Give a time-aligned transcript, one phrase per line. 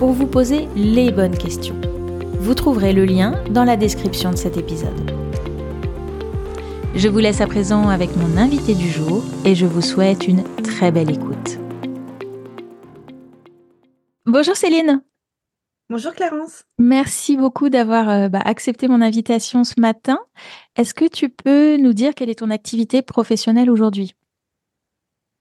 [0.00, 1.78] pour vous poser les bonnes questions.
[2.38, 4.98] Vous trouverez le lien dans la description de cet épisode.
[6.94, 10.42] Je vous laisse à présent avec mon invité du jour et je vous souhaite une
[10.62, 11.58] très belle écoute.
[14.24, 15.02] Bonjour Céline.
[15.90, 16.64] Bonjour Clarence.
[16.78, 20.18] Merci beaucoup d'avoir euh, bah, accepté mon invitation ce matin.
[20.76, 24.14] Est-ce que tu peux nous dire quelle est ton activité professionnelle aujourd'hui?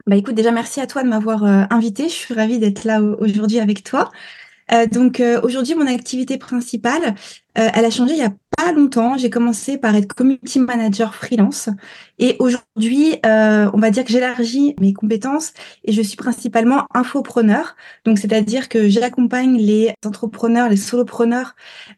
[0.05, 2.09] Bah écoute, déjà merci à toi de m'avoir euh, invité.
[2.09, 4.11] Je suis ravie d'être là aujourd'hui avec toi.
[4.71, 7.15] Euh, donc euh, aujourd'hui, mon activité principale,
[7.57, 9.17] euh, elle a changé il y a pas longtemps.
[9.17, 11.69] J'ai commencé par être community manager freelance
[12.19, 15.53] et aujourd'hui, on va dire que j'élargis mes compétences
[15.83, 17.75] et je suis principalement infopreneur.
[18.05, 21.55] Donc c'est-à-dire que j'accompagne les entrepreneurs, les solopreneurs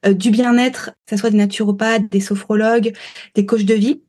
[0.07, 2.93] du bien-être, que ce soit des naturopathes, des sophrologues,
[3.35, 4.01] des coachs de vie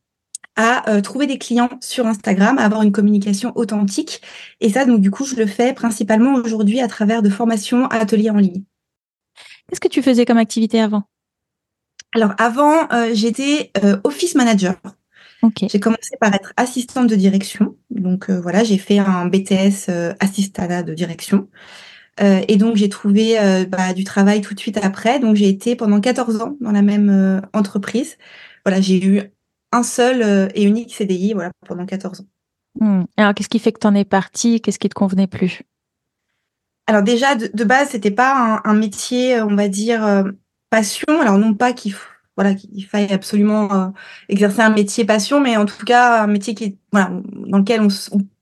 [0.57, 4.21] à euh, trouver des clients sur Instagram, à avoir une communication authentique.
[4.61, 8.31] Et ça, donc du coup, je le fais principalement aujourd'hui à travers de formations, ateliers
[8.31, 8.65] en ligne.
[9.69, 11.05] Qu'est-ce que tu faisais comme activité avant?
[12.15, 14.77] Alors avant, euh, j'étais euh, office manager.
[15.43, 15.69] Okay.
[15.69, 17.77] J'ai commencé par être assistante de direction.
[17.91, 21.49] Donc voilà, j'ai fait un BTS assistante de direction.
[22.21, 25.19] et donc j'ai trouvé bah, du travail tout de suite après.
[25.19, 28.19] Donc j'ai été pendant 14 ans dans la même entreprise.
[28.65, 29.33] Voilà, j'ai eu
[29.73, 32.27] un seul euh, et unique CDI voilà, pendant 14 ans.
[32.79, 33.05] Hmm.
[33.17, 34.61] Alors, qu'est-ce qui fait que tu en es parti?
[34.61, 35.63] Qu'est-ce qui te convenait plus?
[36.87, 40.25] Alors, déjà, de, de base, c'était pas un, métier, on va dire, euh,
[40.71, 41.21] passion.
[41.21, 41.95] Alors, non pas qu'il
[42.37, 43.89] voilà, qu'il faille absolument euh,
[44.31, 47.11] exercer un métier passion, mais en tout cas, un métier qui voilà,
[47.47, 47.89] dans lequel on,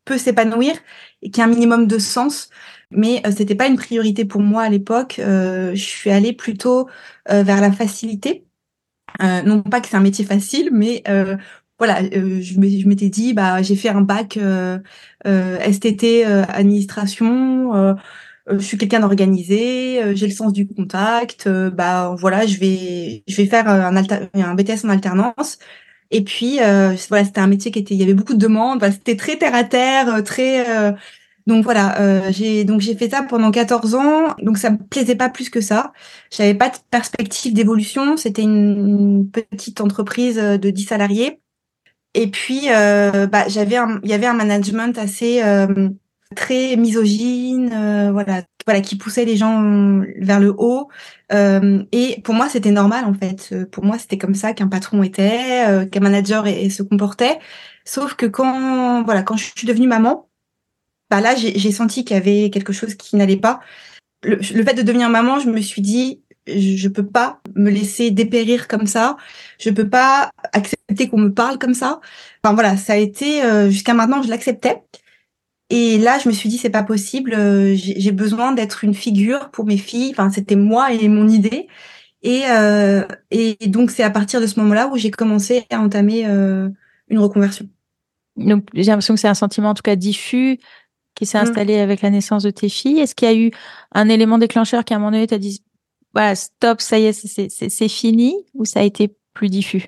[0.07, 0.75] peut s'épanouir
[1.23, 2.49] et qui a un minimum de sens.
[2.91, 5.17] Mais euh, c'était pas une priorité pour moi à l'époque.
[5.19, 6.89] je suis allée plutôt
[7.29, 8.50] vers la facilité euh,
[9.19, 11.37] non pas que c'est un métier facile, mais euh,
[11.79, 14.39] voilà, euh, je m'étais dit, bah, j'ai fait un bac
[15.25, 17.97] STT administration.
[18.51, 21.49] je suis quelqu'un d'organisé, j'ai le sens du contact.
[21.49, 25.59] bah voilà, je vais, je vais faire un, un BTS en alternance.
[26.11, 26.59] Et puis
[27.09, 28.83] voilà, c'était un métier qui était, il y avait beaucoup de demandes.
[28.93, 30.95] c'était très terre à terre, très
[31.51, 34.37] donc voilà, euh, j'ai donc j'ai fait ça pendant 14 ans.
[34.41, 35.93] Donc ça me plaisait pas plus que ça.
[36.31, 38.17] J'avais pas de perspective d'évolution.
[38.17, 41.41] C'était une, petite entreprise euh, de 10 salariés.
[42.15, 45.43] Et puis euh, bah j'avais il y avait un management assez
[46.37, 47.71] très misogyne,
[48.13, 50.89] voilà, voilà, qui poussait les gens vers le haut.
[51.33, 53.55] et pour moi, c'était normal en fait.
[53.73, 57.39] Pour moi, c'était comme ça qu'un patron était, qu'un manager se comportait.
[57.85, 60.30] Sauf que quand voilà, quand je suis devenue maman,
[61.11, 63.61] bah là, j'ai senti qu'il y avait quelque chose qui n'allait pas.
[64.23, 68.11] Le, fait de devenir maman, je me suis dit, je, ne peux pas me laisser
[68.11, 69.17] dépérir comme ça.
[69.59, 72.01] Je peux pas accepter qu'on me parle comme ça.
[72.43, 74.83] Enfin voilà, ça a été euh, jusqu'à maintenant, je l'acceptais.
[75.71, 77.35] Et là, je me suis dit, c'est pas possible.
[77.35, 80.11] Euh, j'ai besoin d'être une figure pour mes filles.
[80.13, 81.69] Enfin, c'était moi et mon idée.
[82.23, 86.25] Et, euh, et donc, c'est à partir de ce moment-là où j'ai commencé à entamer
[86.25, 87.69] une reconversion.
[88.37, 90.59] Donc, j'ai l'impression que c'est un sentiment en tout cas diffus
[91.15, 91.43] qui s'est mmh.
[91.43, 93.01] installé avec la naissance de tes filles.
[93.01, 93.51] Est-ce qu'il y a eu
[93.93, 95.63] un élément déclencheur qui à un moment donné t'a dit
[96.13, 99.87] voilà stop ça y est c'est fini ou ça a été plus diffus?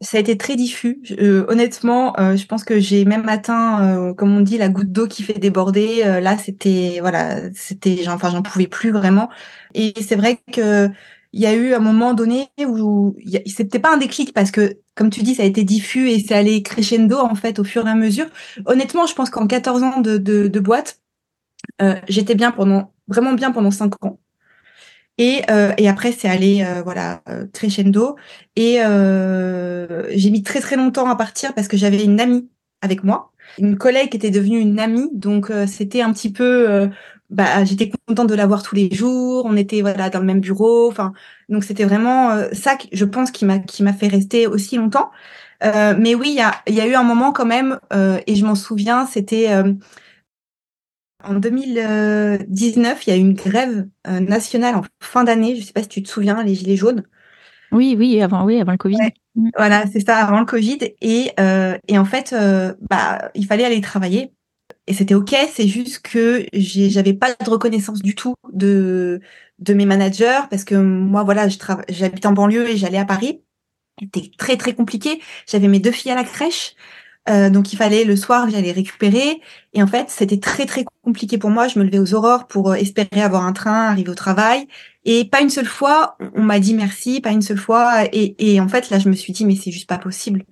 [0.00, 1.00] Ça a été très diffus.
[1.18, 4.92] Euh, honnêtement, euh, je pense que j'ai même atteint, euh, comme on dit, la goutte
[4.92, 6.02] d'eau qui fait déborder.
[6.20, 9.30] là, c'était voilà, c'était, enfin, j'en pouvais plus vraiment.
[9.72, 10.90] Et c'est vrai que
[11.34, 15.10] il y a eu un moment donné où c'était pas un déclic parce que, comme
[15.10, 17.90] tu dis, ça a été diffus et c'est allé crescendo en fait au fur et
[17.90, 18.26] à mesure.
[18.66, 21.00] Honnêtement, je pense qu'en 14 ans de, boîte,
[21.82, 24.20] euh, j'étais bien pendant vraiment bien pendant 5 ans.
[25.18, 28.14] Et, euh, et après, c'est allé euh, voilà crescendo.
[28.54, 32.48] Et j'ai mis très très longtemps à partir parce que j'avais une amie
[32.80, 35.10] avec moi, une collègue qui était devenue une amie.
[35.12, 36.88] Donc c'était un petit peu
[37.34, 39.44] bah, j'étais contente de la voir tous les jours.
[39.44, 40.88] On était voilà dans le même bureau.
[40.88, 41.12] Enfin,
[41.48, 45.10] donc c'était vraiment euh, ça, je pense, qui m'a qui m'a fait rester aussi longtemps.
[45.64, 48.36] Euh, mais oui, il y a, y a eu un moment quand même, euh, et
[48.36, 49.48] je m'en souviens, c'était
[51.24, 55.56] en 2019, il y a eu une grève nationale en fin d'année.
[55.56, 57.02] Je sais pas si tu te souviens, les gilets jaunes.
[57.72, 58.98] Oui, oui, avant, oui, avant le Covid.
[59.56, 60.78] Voilà, c'est ça, avant le Covid.
[61.00, 61.32] Et,
[61.88, 62.34] et en fait,
[62.90, 64.32] bah, il fallait aller travailler
[64.86, 65.34] et c'était ok.
[65.52, 69.20] C'est juste que j'avais pas de reconnaissance du tout de
[69.60, 71.48] de mes managers parce que moi, voilà,
[71.88, 73.42] j'habite en banlieue et j'allais à Paris.
[74.00, 75.22] C'était très très compliqué.
[75.48, 76.74] J'avais mes deux filles à la crèche.
[77.28, 79.40] Euh, donc il fallait le soir, j'allais récupérer.
[79.72, 81.68] Et en fait, c'était très très compliqué pour moi.
[81.68, 84.66] Je me levais aux aurores pour euh, espérer avoir un train, arriver au travail.
[85.04, 88.04] Et pas une seule fois, on m'a dit merci, pas une seule fois.
[88.12, 90.44] Et, et en fait, là, je me suis dit, mais c'est juste pas possible.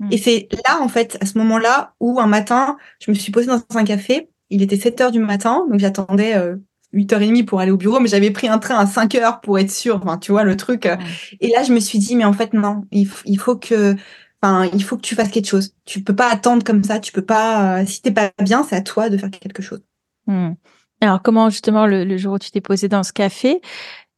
[0.00, 0.08] Hmm.
[0.10, 3.46] Et c'est là, en fait, à ce moment-là, où un matin, je me suis posée
[3.46, 4.30] dans un café.
[4.50, 6.56] Il était 7 heures du matin, donc j'attendais euh,
[6.94, 9.70] 8h30 pour aller au bureau, mais j'avais pris un train à 5 heures pour être
[9.70, 10.00] sûre.
[10.02, 10.86] Enfin, tu vois, le truc.
[10.86, 10.96] Euh.
[11.40, 13.94] Et là, je me suis dit, mais en fait, non, il, il faut que
[14.40, 15.74] Enfin, il faut que tu fasses quelque chose.
[15.84, 17.00] Tu peux pas attendre comme ça.
[17.00, 17.80] Tu peux pas.
[17.80, 19.82] Euh, si t'es pas bien, c'est à toi de faire quelque chose.
[20.26, 20.52] Hmm.
[21.00, 23.60] Alors, comment justement le, jour où tu t'es posé dans ce café,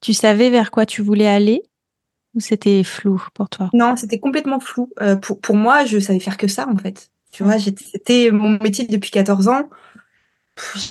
[0.01, 1.63] tu savais vers quoi tu voulais aller
[2.35, 3.71] ou c'était flou pour toi?
[3.75, 4.91] Non, c'était complètement flou.
[5.01, 7.11] Euh, pour pour moi, je savais faire que ça en fait.
[7.33, 9.69] Tu vois, c'était mon métier depuis 14 ans.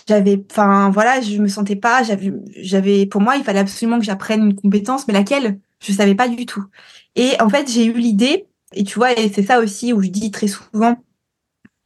[0.07, 2.03] J'avais, enfin voilà, je me sentais pas.
[2.03, 3.06] J'avais, j'avais.
[3.06, 5.59] Pour moi, il fallait absolument que j'apprenne une compétence, mais laquelle?
[5.80, 6.65] Je savais pas du tout.
[7.15, 10.09] Et en fait, j'ai eu l'idée et tu vois, et c'est ça aussi où je
[10.09, 10.97] dis très souvent,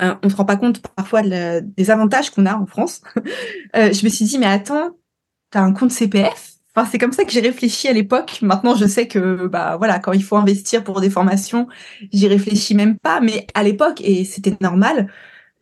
[0.03, 3.01] euh, on se rend pas compte parfois des avantages qu'on a en France.
[3.75, 4.91] euh, je me suis dit, mais attends,
[5.51, 8.39] tu as un compte CPF Enfin, c'est comme ça que j'ai réfléchi à l'époque.
[8.41, 11.67] Maintenant, je sais que, bah, voilà, quand il faut investir pour des formations,
[12.11, 13.19] j'y réfléchis même pas.
[13.21, 15.11] Mais à l'époque, et c'était normal,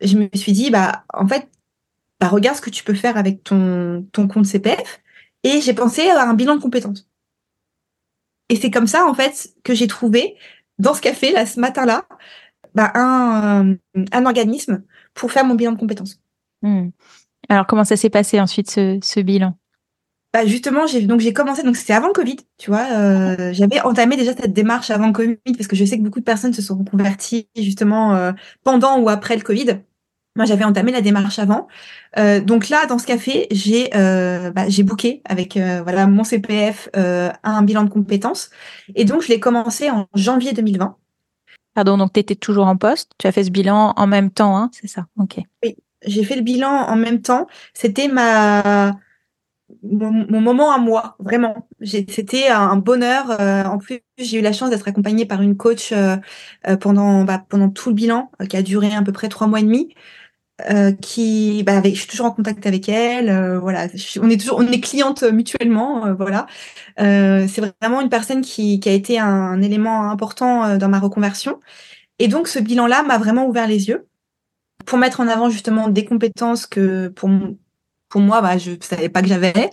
[0.00, 1.48] je me suis dit, bah, en fait,
[2.18, 5.02] bah, regarde ce que tu peux faire avec ton, ton compte CPF.
[5.44, 7.06] Et j'ai pensé à un bilan de compétences.
[8.48, 10.36] Et c'est comme ça, en fait, que j'ai trouvé
[10.78, 12.06] dans ce café, là, ce matin-là,
[12.74, 13.76] bah, un,
[14.12, 14.82] un organisme
[15.14, 16.20] pour faire mon bilan de compétences.
[16.62, 16.88] Hmm.
[17.48, 19.56] Alors, comment ça s'est passé ensuite, ce, ce bilan?
[20.32, 22.86] Bah justement, j'ai donc j'ai commencé donc c'était avant le Covid, tu vois.
[22.90, 26.20] Euh, j'avais entamé déjà cette démarche avant le Covid parce que je sais que beaucoup
[26.20, 28.32] de personnes se sont reconverties justement euh,
[28.64, 29.80] pendant ou après le Covid.
[30.34, 31.68] Moi, j'avais entamé la démarche avant.
[32.18, 36.24] Euh, donc là, dans ce café, j'ai euh, bah, j'ai booké avec euh, voilà mon
[36.24, 38.48] CPF euh, un bilan de compétences.
[38.94, 40.96] Et donc, je l'ai commencé en janvier 2020.
[41.74, 43.12] Pardon, donc tu étais toujours en poste.
[43.18, 45.38] Tu as fait ce bilan en même temps, hein, c'est ça Ok.
[45.62, 47.46] Oui, j'ai fait le bilan en même temps.
[47.74, 48.92] C'était ma
[49.82, 51.68] mon, mon, moment à moi, vraiment.
[51.82, 53.40] C'était un bonheur.
[53.40, 55.94] en plus, j'ai eu la chance d'être accompagnée par une coach
[56.80, 59.64] pendant bah, pendant tout le bilan, qui a duré à peu près trois mois et
[59.64, 59.94] demi.
[60.70, 63.30] Euh, qui, bah, avec, je suis toujours en contact avec elle.
[63.30, 63.88] Euh, voilà,
[64.20, 66.06] on est toujours, on est cliente mutuellement.
[66.06, 66.46] Euh, voilà,
[66.98, 71.60] c'est vraiment une personne qui, qui a été un, élément important dans ma reconversion.
[72.18, 74.06] Et donc, ce bilan-là m'a vraiment ouvert les yeux
[74.86, 77.30] pour mettre en avant justement des compétences que pour
[78.08, 79.70] pour moi, bah, je savais pas que j'avais,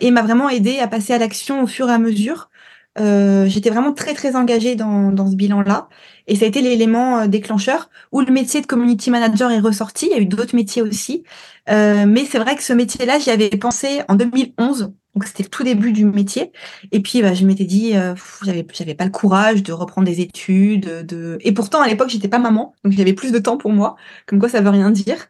[0.00, 2.48] et m'a vraiment aidé à passer à l'action au fur et à mesure.
[2.98, 5.88] Euh, j'étais vraiment très très engagée dans, dans ce bilan-là.
[6.26, 10.06] Et ça a été l'élément euh, déclencheur où le métier de community manager est ressorti.
[10.06, 11.24] Il y a eu d'autres métiers aussi.
[11.68, 14.92] Euh, mais c'est vrai que ce métier-là, j'y avais pensé en 2011.
[15.14, 16.52] Donc c'était le tout début du métier.
[16.92, 18.14] Et puis bah, je m'étais dit, euh,
[18.44, 21.06] j'avais j'avais pas le courage de reprendre des études.
[21.06, 21.38] De...
[21.40, 23.96] Et pourtant à l'époque j'étais pas maman, donc j'avais plus de temps pour moi.
[24.26, 25.28] Comme quoi ça veut rien dire.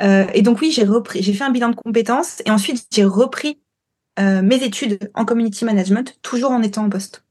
[0.00, 3.04] Euh, et donc oui, j'ai repris, j'ai fait un bilan de compétences et ensuite j'ai
[3.04, 3.60] repris
[4.18, 7.24] euh, mes études en community management, toujours en étant en poste.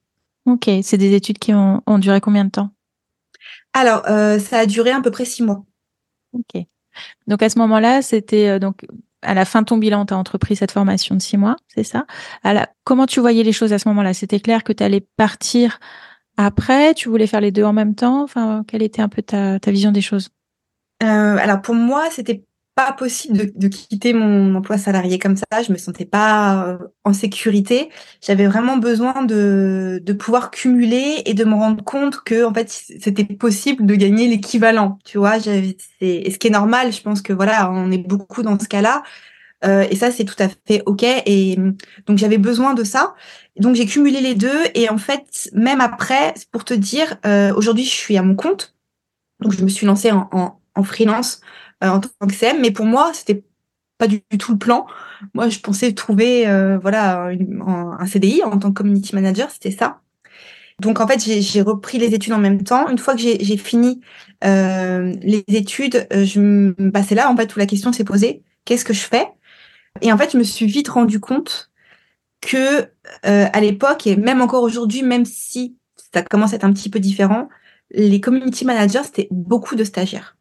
[0.46, 2.70] Ok, c'est des études qui ont, ont duré combien de temps?
[3.74, 5.66] Alors, euh, ça a duré à peu près six mois.
[6.34, 6.64] Ok.
[7.28, 8.86] Donc à ce moment-là, c'était euh, donc
[9.22, 11.84] à la fin de ton bilan, tu as entrepris cette formation de six mois, c'est
[11.84, 12.06] ça?
[12.84, 14.14] Comment tu voyais les choses à ce moment-là?
[14.14, 15.80] C'était clair que tu allais partir
[16.38, 16.94] après?
[16.94, 18.24] Tu voulais faire les deux en même temps?
[18.24, 20.30] Enfin, quelle était un peu ta, vision des choses?
[21.04, 22.46] Euh, Alors pour moi, c'était
[22.78, 25.64] pas possible de, quitter mon emploi salarié comme ça.
[25.64, 27.90] Je me sentais pas euh, en sécurité.
[28.22, 32.70] J'avais vraiment besoin de, de pouvoir cumuler et de me rendre compte que en fait
[32.70, 35.00] c'était possible de gagner l'équivalent.
[35.06, 36.94] Tu vois, c'est ce qui est normal.
[36.94, 39.02] Je pense que voilà, on est beaucoup dans ce cas-là.
[39.66, 41.02] Euh, et ça, c'est tout à fait OK.
[41.04, 41.58] Et
[42.06, 43.16] donc, j'avais besoin de ça.
[43.60, 44.62] Donc, j'ai cumulé les deux.
[44.76, 48.76] Et en fait, même après, pour te dire, euh, aujourd'hui, je suis à mon compte.
[49.40, 51.42] Donc, je me suis lancée en, en, en freelance
[51.82, 52.62] en tant que CM.
[52.62, 53.44] Mais pour moi, c'était
[53.98, 54.86] pas du, tout le plan.
[55.34, 57.30] Moi, je pensais trouver euh, voilà
[58.00, 60.02] un CDI en tant que community manager, c'était ça.
[60.80, 62.88] Donc en fait, j'ai repris les études en même temps.
[62.90, 64.02] Une fois que j'ai fini
[64.44, 68.86] euh, les études, je bah, c'est là en fait où la question s'est posée qu'est-ce
[68.86, 69.28] que je fais?
[70.02, 71.72] Et en fait, je me suis vite rendu compte
[72.42, 72.88] que
[73.24, 75.78] à l'époque et même encore aujourd'hui, même si
[76.14, 77.50] ça commence à être un petit peu différent,
[77.92, 80.37] les community managers c'était beaucoup de stagiaires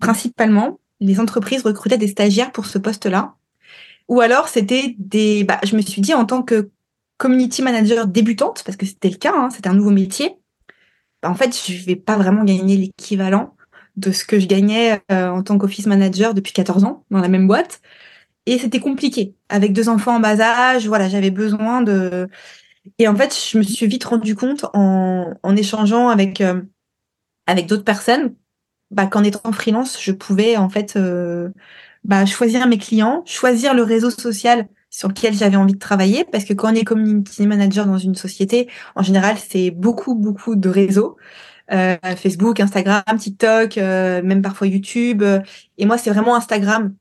[0.00, 3.34] principalement, les entreprises recrutaient des stagiaires pour ce poste-là.
[4.08, 5.44] Ou alors, c'était des.
[5.44, 6.70] Bah, je me suis dit, en tant que
[7.16, 10.36] community manager débutante, parce que c'était le cas, hein, c'était un nouveau métier,
[11.22, 13.56] bah, en fait, je vais pas vraiment gagner l'équivalent
[13.96, 17.46] de ce que je gagnais en tant qu'office manager depuis 14 ans dans la même
[17.46, 17.80] boîte.
[18.46, 19.34] Et c'était compliqué.
[19.48, 22.28] Avec deux enfants en bas âge, voilà, j'avais besoin de.
[22.98, 26.42] Et en fait, je me suis vite rendu compte en, en échangeant avec,
[27.46, 28.34] avec d'autres personnes
[28.90, 31.50] bah, qu'en étant freelance, je pouvais en fait euh,
[32.04, 36.44] bah, choisir mes clients, choisir le réseau social sur lequel j'avais envie de travailler, parce
[36.44, 40.68] que quand on est community manager dans une société, en général, c'est beaucoup, beaucoup de
[40.68, 41.16] réseaux.
[41.72, 45.24] Euh, Facebook, Instagram, TikTok, euh, même parfois YouTube.
[45.78, 46.94] Et moi, c'est vraiment Instagram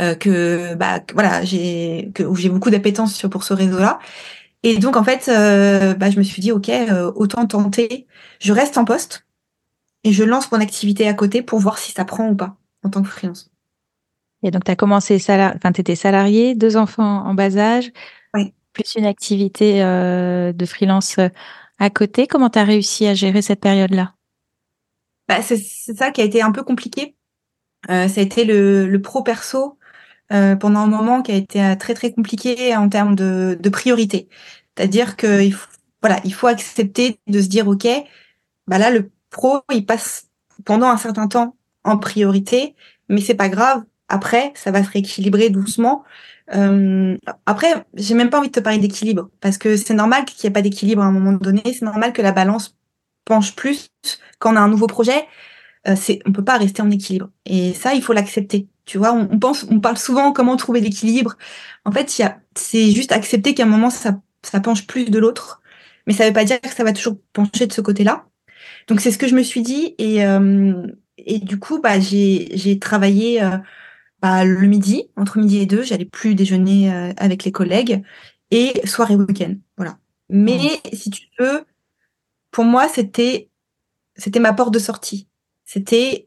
[0.00, 3.98] euh, que, bah, voilà, j'ai, où j'ai beaucoup d'appétence pour ce réseau-là.
[4.62, 6.70] Et donc, en fait, euh, bah, je me suis dit, OK,
[7.16, 8.06] autant tenter.
[8.40, 9.24] Je reste en poste
[10.04, 12.90] et je lance mon activité à côté pour voir si ça prend ou pas en
[12.90, 13.50] tant que freelance.
[14.42, 15.56] Et donc, tu as commencé, salari...
[15.56, 17.90] enfin, tu étais salarié, deux enfants en bas âge,
[18.34, 18.54] oui.
[18.72, 21.28] plus une activité euh, de freelance euh,
[21.78, 22.26] à côté.
[22.26, 24.14] Comment tu as réussi à gérer cette période-là?
[25.28, 27.16] Bah, C'est ça qui a été un peu compliqué.
[27.90, 29.78] Euh, ça a été le, le pro-perso
[30.32, 33.68] euh, pendant un moment qui a été euh, très très compliqué en termes de, de
[33.68, 34.28] priorité.
[34.76, 35.68] C'est-à-dire qu'il faut,
[36.00, 37.86] voilà, il faut accepter de se dire, OK,
[38.66, 40.26] bah là, le pro, il passe
[40.64, 42.74] pendant un certain temps en priorité,
[43.08, 43.84] mais c'est pas grave.
[44.08, 46.02] Après, ça va se rééquilibrer doucement.
[46.54, 47.16] Euh,
[47.46, 50.50] après, j'ai même pas envie de te parler d'équilibre parce que c'est normal qu'il n'y
[50.50, 51.62] ait pas d'équilibre à un moment donné.
[51.64, 52.76] C'est normal que la balance
[53.24, 53.90] penche plus
[54.40, 55.26] quand on a un nouveau projet.
[55.86, 57.30] Euh, c'est, on peut pas rester en équilibre.
[57.46, 58.66] Et ça, il faut l'accepter.
[58.86, 61.36] Tu vois, on, pense, on parle souvent comment trouver l'équilibre.
[61.84, 65.18] En fait, y a, c'est juste accepter qu'à un moment ça, ça penche plus de
[65.18, 65.60] l'autre,
[66.06, 68.27] mais ça veut pas dire que ça va toujours pencher de ce côté-là.
[68.88, 70.86] Donc c'est ce que je me suis dit et euh,
[71.18, 73.58] et du coup bah j'ai j'ai travaillé euh,
[74.20, 78.02] bah, le midi entre midi et deux j'allais plus déjeuner euh, avec les collègues
[78.50, 79.98] et soir et week-end voilà.
[80.30, 80.96] Mais mmh.
[80.96, 81.64] si tu veux
[82.50, 83.50] pour moi c'était
[84.16, 85.28] c'était ma porte de sortie
[85.64, 86.26] c'était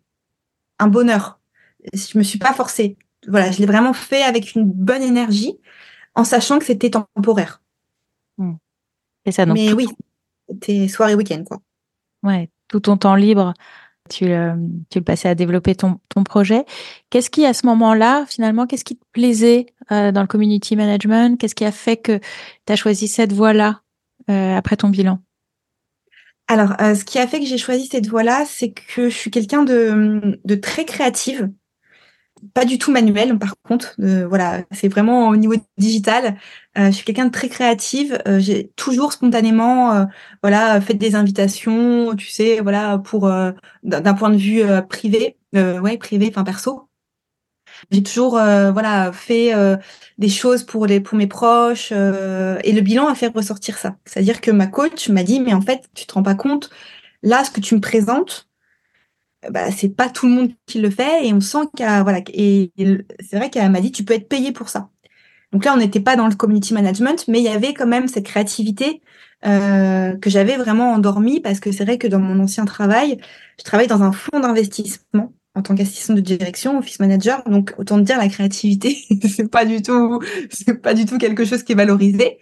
[0.78, 1.40] un bonheur
[1.94, 2.96] je me suis pas forcée
[3.28, 5.58] voilà je l'ai vraiment fait avec une bonne énergie
[6.14, 7.64] en sachant que c'était temporaire.
[8.38, 8.54] Mmh.
[9.26, 9.56] Et ça donc.
[9.56, 9.88] Mais oui
[10.48, 11.62] c'était soir et week-end quoi.
[12.24, 13.54] Ouais, tout ton temps libre,
[14.10, 14.56] tu, euh,
[14.90, 16.66] tu le passais à développer ton, projet.
[17.10, 21.40] Qu'est-ce qui, à ce moment-là, finalement, qu'est-ce qui te plaisait euh, dans le community management?
[21.40, 22.20] Qu'est-ce qui a fait que
[22.66, 23.82] tu as choisi cette voie-là
[24.30, 25.20] euh, après ton bilan?
[26.48, 29.64] Alors, ce qui a fait que j'ai choisi cette voie-là, c'est que je suis quelqu'un
[29.64, 31.50] de, de très créative
[32.54, 36.38] pas du tout manuel par contre euh, voilà c'est vraiment au niveau digital.
[36.78, 40.08] Euh, je suis quelqu'un de très créative euh, j'ai toujours spontanément
[40.42, 43.30] voilà fait des invitations tu sais voilà pour
[43.84, 46.88] d'un point de vue privé ouais privé enfin perso.
[47.90, 49.54] J'ai toujours voilà fait
[50.18, 53.98] des choses pour les pour mes proches et le bilan a fait ressortir ça.
[54.06, 56.36] C'est à dire que ma coach m'a dit mais en fait tu te rends pas
[56.36, 56.70] compte
[57.24, 58.51] là ce que tu me présentes
[59.50, 62.72] bah, c'est pas tout le monde qui le fait et on sent qu'à voilà et,
[63.20, 64.90] c'est vrai qu'elle m'a dit tu peux être payé pour ça.
[65.52, 68.08] Donc là on n'était pas dans le community management mais il y avait quand même
[68.08, 69.02] cette créativité
[69.46, 73.18] euh, que j'avais vraiment endormie parce que c'est vrai que dans mon ancien travail
[73.58, 77.44] je travaille dans un fonds d'investissement en tant qu'assistante de direction, office manager.
[77.46, 80.22] Donc autant te dire la créativité c'est pas du tout
[80.52, 82.38] c'est pas du tout quelque chose qui est valorisé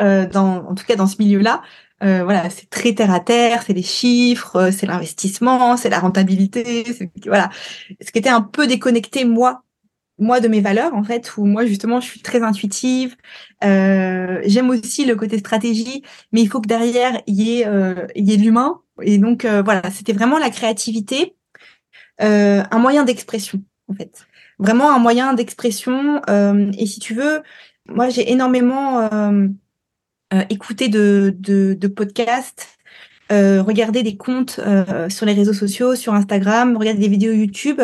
[0.00, 1.62] euh, dans en tout cas dans ce milieu-là.
[2.02, 6.00] Euh, voilà, c'est très terre à terre, c'est les chiffres, euh, c'est l'investissement, c'est la
[6.00, 6.84] rentabilité,
[7.26, 7.48] voilà.
[8.00, 9.62] Ce qui était un peu déconnecté moi,
[10.18, 13.16] moi de mes valeurs en fait, où moi justement je suis très intuitive.
[13.62, 17.66] Euh, J'aime aussi le côté stratégie, mais il faut que derrière il y ait
[18.16, 18.80] y ait l'humain.
[19.02, 21.36] Et donc voilà, c'était vraiment la créativité,
[22.18, 24.26] un moyen d'expression en fait,
[24.58, 26.20] vraiment un moyen d'expression.
[26.28, 27.42] et si tu veux,
[27.88, 29.08] moi j'ai énormément
[30.32, 32.78] euh, écouter de, de, podcasts,
[33.30, 37.80] euh, regarder des comptes euh, sur les réseaux sociaux, sur Instagram, regarder des vidéos YouTube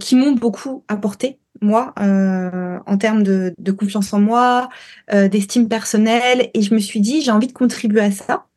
[0.00, 4.68] qui m'ont beaucoup apporté moi, en termes de, confiance en moi,
[5.12, 6.50] d'estime personnelle.
[6.52, 8.47] Et je me suis dit, j'ai envie de contribuer à ça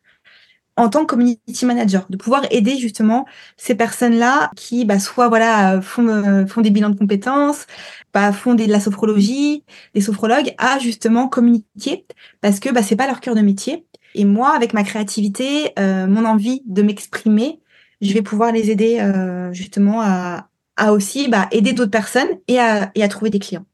[0.77, 3.25] en tant que community manager, de pouvoir aider justement
[3.57, 7.67] ces personnes-là qui, bah, soit voilà, font, font des bilans de compétences,
[8.13, 9.63] bah, font de la sophrologie,
[9.93, 12.05] des sophrologues, à justement communiquer
[12.41, 13.85] parce que bah, c'est pas leur cœur de métier.
[14.15, 17.59] Et moi, avec ma créativité, euh, mon envie de m'exprimer,
[18.01, 22.59] je vais pouvoir les aider euh, justement à, à aussi bah, aider d'autres personnes et
[22.59, 23.65] à, et à trouver des clients.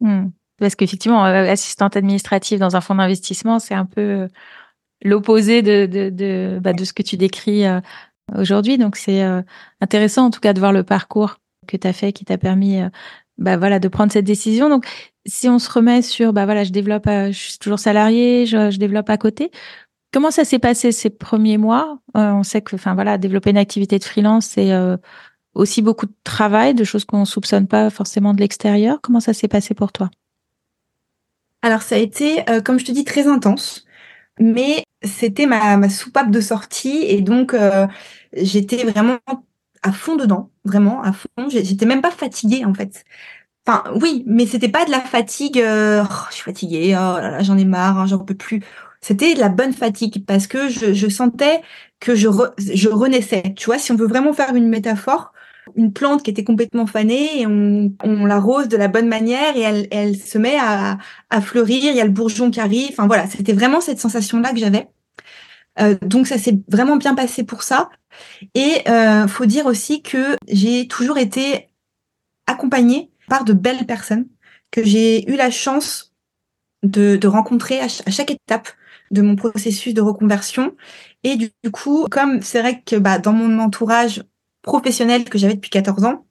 [0.00, 0.28] Hmm.
[0.58, 4.28] Parce qu'effectivement, euh, assistante administrative dans un fonds d'investissement, c'est un peu euh,
[5.04, 7.80] l'opposé de, de, de, bah, de ce que tu décris euh,
[8.36, 8.78] aujourd'hui.
[8.78, 9.22] Donc, c'est
[9.80, 12.80] intéressant en tout cas de voir le parcours que tu as fait qui t'a permis
[13.36, 14.86] bah voilà de prendre cette décision donc
[15.26, 18.78] si on se remet sur bah voilà je développe je suis toujours salarié je, je
[18.78, 19.50] développe à côté
[20.14, 21.98] comment ça s'est passé ces premiers mois?
[22.16, 24.96] Euh, on sait que enfin voilà développer une activité de freelance c'est euh,
[25.54, 29.00] aussi beaucoup de travail, de choses qu'on soupçonne pas forcément de l'extérieur.
[29.02, 30.10] Comment ça s'est passé pour toi?
[31.62, 33.86] Alors ça a été, euh, comme je te dis, très intense,
[34.38, 37.86] mais c'était ma, ma soupape de sortie et donc euh,
[38.34, 39.18] j'étais vraiment
[39.82, 41.48] à fond dedans, vraiment à fond.
[41.48, 43.04] J'étais même pas fatiguée en fait.
[43.66, 45.60] Enfin oui, mais c'était pas de la fatigue.
[45.60, 48.62] Euh, oh, je suis fatiguée, oh là là, j'en ai marre, hein, j'en peux plus.
[49.00, 51.60] C'était de la bonne fatigue parce que je, je sentais
[52.00, 53.54] que je, je renaissais.
[53.56, 55.33] Tu vois, si on veut vraiment faire une métaphore,
[55.76, 59.60] une plante qui était complètement fanée et on, on l'arrose de la bonne manière et
[59.60, 60.98] elle, elle se met à,
[61.30, 62.90] à, fleurir, il y a le bourgeon qui arrive.
[62.90, 64.88] Enfin voilà, c'était vraiment cette sensation-là que j'avais.
[65.80, 67.90] Euh, donc ça s'est vraiment bien passé pour ça.
[68.54, 71.68] Et euh, faut dire aussi que j'ai toujours été
[72.46, 74.26] accompagnée par de belles personnes
[74.70, 76.12] que j'ai eu la chance
[76.82, 78.68] de, de rencontrer à, chaque étape
[79.10, 80.74] de mon processus de reconversion.
[81.22, 84.22] Et du, coup, comme c'est vrai que bah, dans mon entourage,
[84.64, 86.26] professionnel que j'avais depuis 14 ans,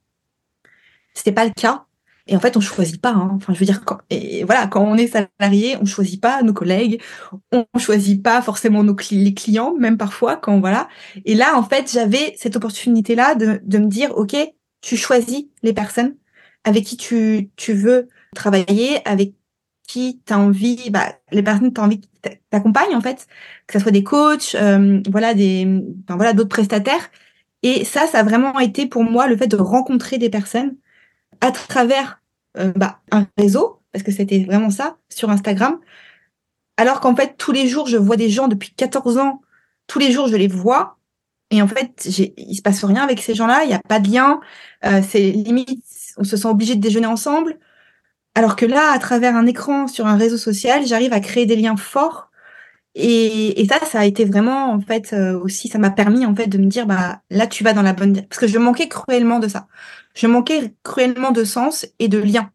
[1.14, 1.86] c'était pas le cas.
[2.26, 3.10] Et en fait, on choisit pas.
[3.10, 3.30] Hein.
[3.34, 6.54] Enfin, je veux dire, quand, et voilà, quand on est salarié, on choisit pas nos
[6.54, 7.00] collègues,
[7.52, 10.88] on choisit pas forcément nos les clients, même parfois quand voilà.
[11.24, 14.36] Et là, en fait, j'avais cette opportunité-là de, de me dire, ok,
[14.80, 16.16] tu choisis les personnes
[16.64, 19.34] avec qui tu, tu veux travailler, avec
[19.86, 22.00] qui tu as envie, bah, les personnes que tu as envie
[22.50, 23.26] t'accompagnent en fait,
[23.66, 27.10] que ce soit des coachs, euh, voilà, des, enfin, voilà, d'autres prestataires
[27.64, 30.76] et ça, ça a vraiment été pour moi le fait de rencontrer des personnes
[31.40, 32.20] à travers
[32.58, 35.80] euh, bah, un réseau, parce que c'était vraiment ça, sur Instagram.
[36.76, 39.40] Alors qu'en fait, tous les jours, je vois des gens depuis 14 ans,
[39.86, 40.98] tous les jours, je les vois.
[41.50, 42.06] Et en fait,
[42.36, 44.40] il se passe rien avec ces gens-là, il n'y a pas de lien.
[44.84, 45.82] Euh, c'est limite,
[46.18, 47.58] on se sent obligé de déjeuner ensemble.
[48.34, 51.56] Alors que là, à travers un écran sur un réseau social, j'arrive à créer des
[51.56, 52.30] liens forts
[52.94, 56.34] et, et, ça, ça a été vraiment en fait euh, aussi, ça m'a permis en
[56.34, 58.88] fait de me dire bah là tu vas dans la bonne parce que je manquais
[58.88, 59.66] cruellement de ça.
[60.14, 62.50] Je manquais cruellement de sens et de lien.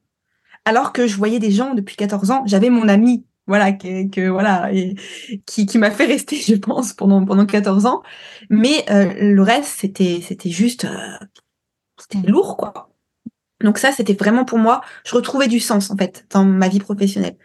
[0.65, 4.30] Alors que je voyais des gens depuis 14 ans, j'avais mon ami voilà que, que
[4.30, 4.95] voilà et,
[5.45, 8.04] qui, qui m'a fait rester je pense pendant pendant 14 ans
[8.49, 11.17] mais euh, le reste c'était c'était juste euh,
[11.97, 12.89] c'était lourd quoi.
[13.62, 16.80] Donc ça c'était vraiment pour moi, je retrouvais du sens en fait dans ma vie
[16.80, 17.38] professionnelle.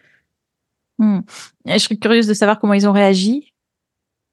[0.99, 1.21] Hmm.
[1.67, 3.53] Je serais curieuse de savoir comment ils ont réagi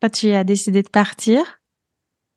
[0.02, 1.62] quand tu as décidé de partir.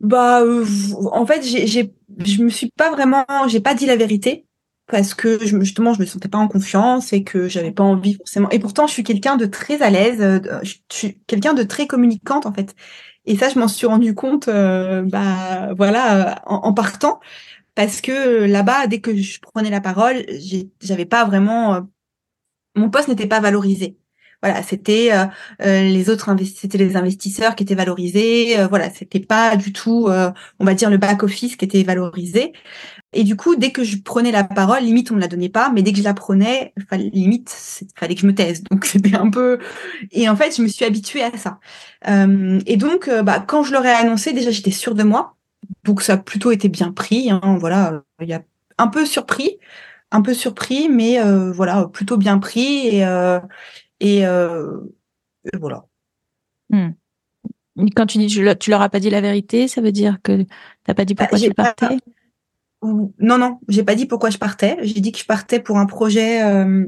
[0.01, 0.67] Bah, euh,
[1.13, 4.47] en fait, j'ai, j'ai, je me suis pas vraiment, j'ai pas dit la vérité
[4.87, 8.51] parce que justement, je me sentais pas en confiance et que j'avais pas envie forcément.
[8.51, 11.87] Et pourtant, je suis quelqu'un de très à l'aise, euh, je suis quelqu'un de très
[11.87, 12.75] communicante en fait.
[13.25, 17.21] Et ça, je m'en suis rendu compte, euh, bah voilà, en, partant,
[17.75, 20.27] parce que là-bas, dès que je prenais la parole,
[20.83, 21.89] j'avais pas vraiment,
[22.77, 23.97] mon poste n'était pas valorisé
[24.45, 25.25] voilà, c'était euh,
[25.63, 28.59] euh, les autres c'était les investisseurs qui étaient valorisés.
[28.59, 30.11] Euh, voilà, c'était pas du tout,
[30.59, 32.53] on va dire le back office qui était valorisé.
[33.15, 35.71] Et du coup, dès que je prenais la parole, limite on me la donnait pas,
[35.75, 37.49] mais dès que je la prenais, fallait, limite
[37.97, 38.63] fallait que je me taise.
[38.65, 39.59] Donc c'était un peu.
[40.13, 41.59] Et en fait, je me suis habituée à ça.
[42.07, 45.37] et donc, bah, quand je leur ai annoncé, déjà j'étais sûre de moi.
[45.85, 47.31] Donc ça a plutôt été bien pris.
[47.31, 48.43] Hein, voilà, il y a
[48.77, 49.59] un peu surpris,
[50.11, 51.19] un peu surpris, mais
[51.55, 53.03] voilà, plutôt bien pris.
[53.03, 53.41] Euh,
[54.01, 54.25] et,
[55.59, 55.85] voilà.
[56.71, 56.91] Hmm.
[57.97, 60.47] Quand tu dis tu leur as pas dit la vérité, ça veut dire que tu
[60.87, 61.99] n'as pas dit pourquoi bah, tu partais?
[62.83, 64.77] Non, non, j'ai pas dit pourquoi je partais.
[64.83, 66.87] J'ai dit que je partais pour un projet euh,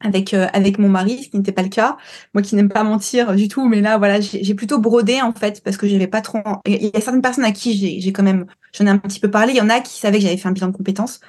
[0.00, 1.96] avec euh, avec mon mari, ce qui n'était pas le cas.
[2.34, 5.62] Moi qui n'aime pas mentir du tout, mais là voilà, j'ai plutôt brodé en fait
[5.62, 6.40] parce que j'avais pas trop.
[6.66, 9.30] Il y a certaines personnes à qui j'ai quand même, j'en ai un petit peu
[9.30, 9.52] parlé.
[9.52, 11.20] Il y en a qui savaient que j'avais fait un bilan de compétences,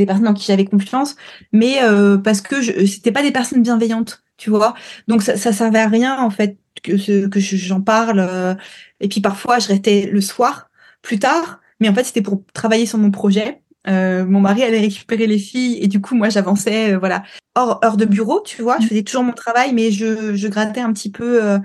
[0.00, 1.16] des personnes en qui j'avais confiance,
[1.52, 1.78] mais
[2.24, 4.74] parce que c'était pas des personnes bienveillantes tu vois.
[5.06, 8.20] Donc ça, ça servait à rien en fait que ce, que j'en parle.
[8.20, 8.54] Euh,
[9.00, 10.70] et puis parfois je restais le soir
[11.02, 13.62] plus tard, mais en fait c'était pour travailler sur mon projet.
[13.86, 17.22] Euh, mon mari allait récupérer les filles et du coup moi j'avançais euh, voilà
[17.54, 20.82] hors heure de bureau tu vois je faisais toujours mon travail mais je, je grattais
[20.82, 21.58] un petit peu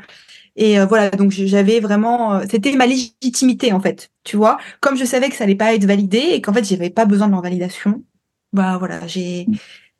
[0.56, 5.28] et voilà donc j'avais vraiment c'était ma légitimité en fait tu vois comme je savais
[5.28, 8.02] que ça allait pas être validé et qu'en fait j'avais pas besoin de leur validation
[8.56, 9.48] bah voilà j'ai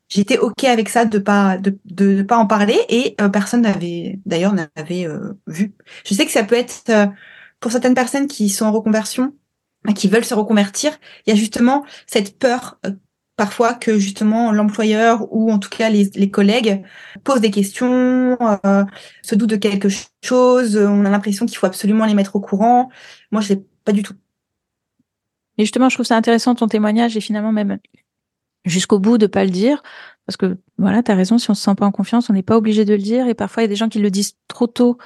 [0.08, 4.20] j'étais ok avec ça de pas de, de, pas en parler et euh, personne n'avait
[4.26, 5.74] d'ailleurs n'avait euh, vu.
[6.06, 7.08] Je sais que ça peut être euh,
[7.60, 9.34] pour certaines personnes qui sont en reconversion,
[9.96, 12.80] qui veulent se reconvertir, il y a justement cette peur
[13.38, 16.84] parfois que justement l'employeur ou en tout cas les, les collègues
[17.24, 18.38] posent des questions,
[19.22, 19.90] se doutent de quelque
[20.24, 22.90] chose, on a l'impression qu'il faut absolument les mettre au courant.
[23.32, 24.14] Moi, je l'ai pas du tout.
[25.58, 27.78] Et justement, je trouve ça intéressant ton témoignage et finalement même
[28.66, 29.82] jusqu'au bout de pas le dire
[30.26, 32.44] parce que voilà, tu as raison, si on se sent pas en confiance, on n'est
[32.44, 34.38] pas obligé de le dire et parfois il y a des gens qui le disent
[34.48, 34.98] trop tôt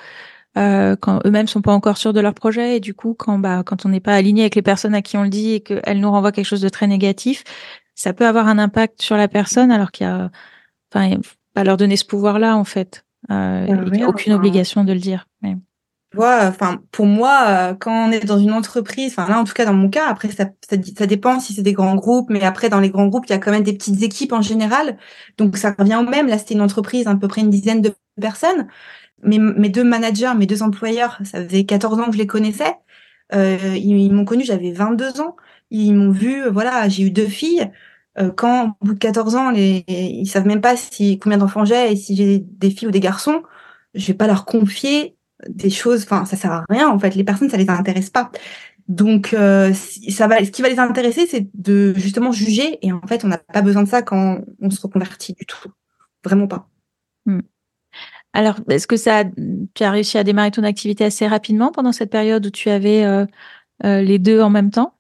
[0.58, 3.62] euh, quand eux-mêmes sont pas encore sûrs de leur projet et du coup quand bah
[3.64, 6.00] quand on n'est pas aligné avec les personnes à qui on le dit et qu'elles
[6.00, 7.44] nous renvoient quelque chose de très négatif,
[7.96, 10.32] ça peut avoir un impact sur la personne alors qu'il y a
[10.92, 11.18] enfin
[11.54, 13.06] pas leur donner ce pouvoir-là en fait.
[13.30, 15.29] Euh, il n'y a aucune obligation de le dire.
[16.14, 19.54] Vois, enfin, pour moi, euh, quand on est dans une entreprise, enfin là, en tout
[19.54, 22.42] cas dans mon cas, après ça, ça, ça dépend si c'est des grands groupes, mais
[22.44, 24.98] après dans les grands groupes, il y a quand même des petites équipes en général,
[25.38, 26.28] donc ça revient au même.
[26.28, 28.68] Là, c'était une entreprise à peu près une dizaine de personnes.
[29.24, 32.76] Mes, mes deux managers, mes deux employeurs, ça faisait 14 ans que je les connaissais.
[33.34, 35.36] Euh, ils, m'ont connu, j'avais 22 ans.
[35.72, 37.72] Ils m'ont vu, voilà, j'ai eu deux filles.
[38.18, 41.66] Euh, quand au bout de 14 ans, les, ils savent même pas si combien d'enfants
[41.66, 43.44] j'ai et si j'ai des filles ou des garçons,
[43.94, 45.16] je vais pas leur confier
[45.48, 47.16] des choses, enfin, ça sert à rien, en fait.
[47.16, 48.32] Les personnes, ça les intéresse pas.
[48.90, 49.72] Donc, euh,
[50.10, 52.80] ça va, ce qui va les intéresser, c'est de justement juger.
[52.82, 55.70] Et en fait, on n'a pas besoin de ça quand on se reconvertit du tout.
[56.24, 56.68] Vraiment pas.
[57.26, 57.42] Hmm.
[58.34, 59.24] Alors, est-ce que ça,
[59.76, 63.06] tu as réussi à démarrer ton activité assez rapidement pendant cette période où tu avais
[63.06, 63.26] euh,
[63.86, 64.96] euh, les deux en même temps?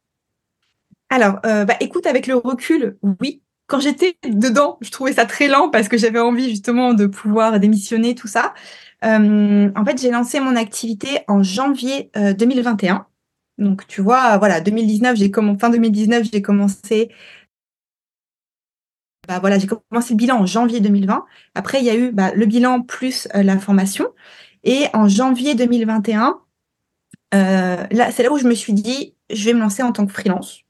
[1.09, 3.41] Alors, bah, écoute, avec le recul, oui.
[3.65, 7.59] Quand j'étais dedans, je trouvais ça très lent parce que j'avais envie justement de pouvoir
[7.59, 8.53] démissionner, tout ça.
[9.05, 12.95] Euh, en fait, j'ai lancé mon activité en janvier 2021.
[12.95, 12.99] Euh,
[13.63, 17.09] Donc, tu vois, voilà, 2019, j'ai commencé, fin 2019, j'ai commencé.
[19.27, 21.25] Bah voilà, j'ai commencé le bilan en janvier 2020.
[21.55, 24.07] Après, il y a eu bah, le bilan plus euh, la formation.
[24.63, 26.39] Et en janvier 2021,
[27.31, 30.11] là, c'est là où je me suis dit, je vais me lancer en tant que
[30.13, 30.63] freelance.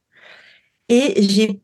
[0.90, 1.62] Et j'ai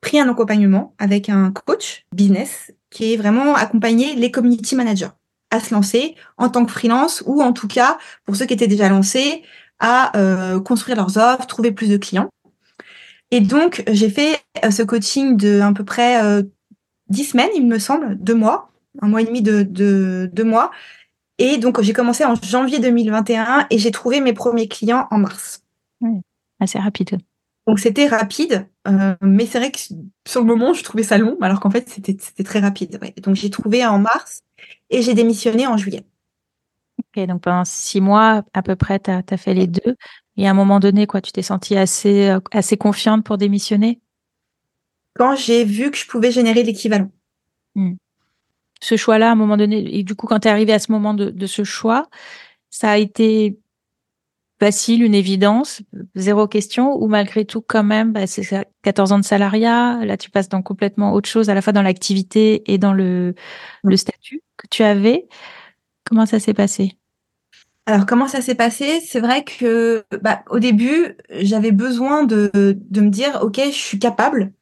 [0.00, 5.10] pris un accompagnement avec un coach business qui est vraiment accompagné les community managers
[5.56, 8.66] à se lancer en tant que freelance ou en tout cas pour ceux qui étaient
[8.66, 9.42] déjà lancés
[9.78, 12.30] à euh, construire leurs offres, trouver plus de clients.
[13.30, 16.42] Et donc j'ai fait euh, ce coaching de à peu près euh,
[17.08, 18.70] dix semaines, il me semble, deux mois,
[19.02, 20.70] un mois et demi de, de deux mois.
[21.38, 25.62] Et donc j'ai commencé en janvier 2021 et j'ai trouvé mes premiers clients en mars.
[26.60, 27.18] assez rapide.
[27.66, 28.68] Donc c'était rapide,
[29.20, 29.78] mais c'est vrai que
[30.26, 33.00] sur le moment je trouvais ça long, alors qu'en fait c'était très rapide.
[33.22, 34.44] Donc j'ai trouvé en mars
[34.90, 36.04] et j'ai démissionné en juillet.
[36.98, 39.96] Ok, donc pendant six mois à peu près, tu as, fait les deux.
[40.36, 44.00] Et à un moment donné, quoi, tu t'es sentie assez, euh, assez confiante pour démissionner?
[45.14, 47.10] Quand j'ai vu que je pouvais générer l'équivalent.
[47.74, 47.94] Hmm.
[48.80, 50.92] Ce choix-là, à un moment donné, et du coup, quand tu es arrivé à ce
[50.92, 52.08] moment de, de ce choix,
[52.70, 53.58] ça a été
[54.58, 55.82] facile, une évidence,
[56.14, 60.30] zéro question, ou malgré tout, quand même, bah, c'est 14 ans de salariat, là tu
[60.30, 63.34] passes dans complètement autre chose, à la fois dans l'activité et dans le,
[63.84, 65.28] le statut que tu avais.
[66.04, 66.96] Comment ça s'est passé?
[67.86, 69.00] Alors comment ça s'est passé?
[69.00, 73.98] C'est vrai que bah, au début, j'avais besoin de, de me dire ok, je suis
[73.98, 74.52] capable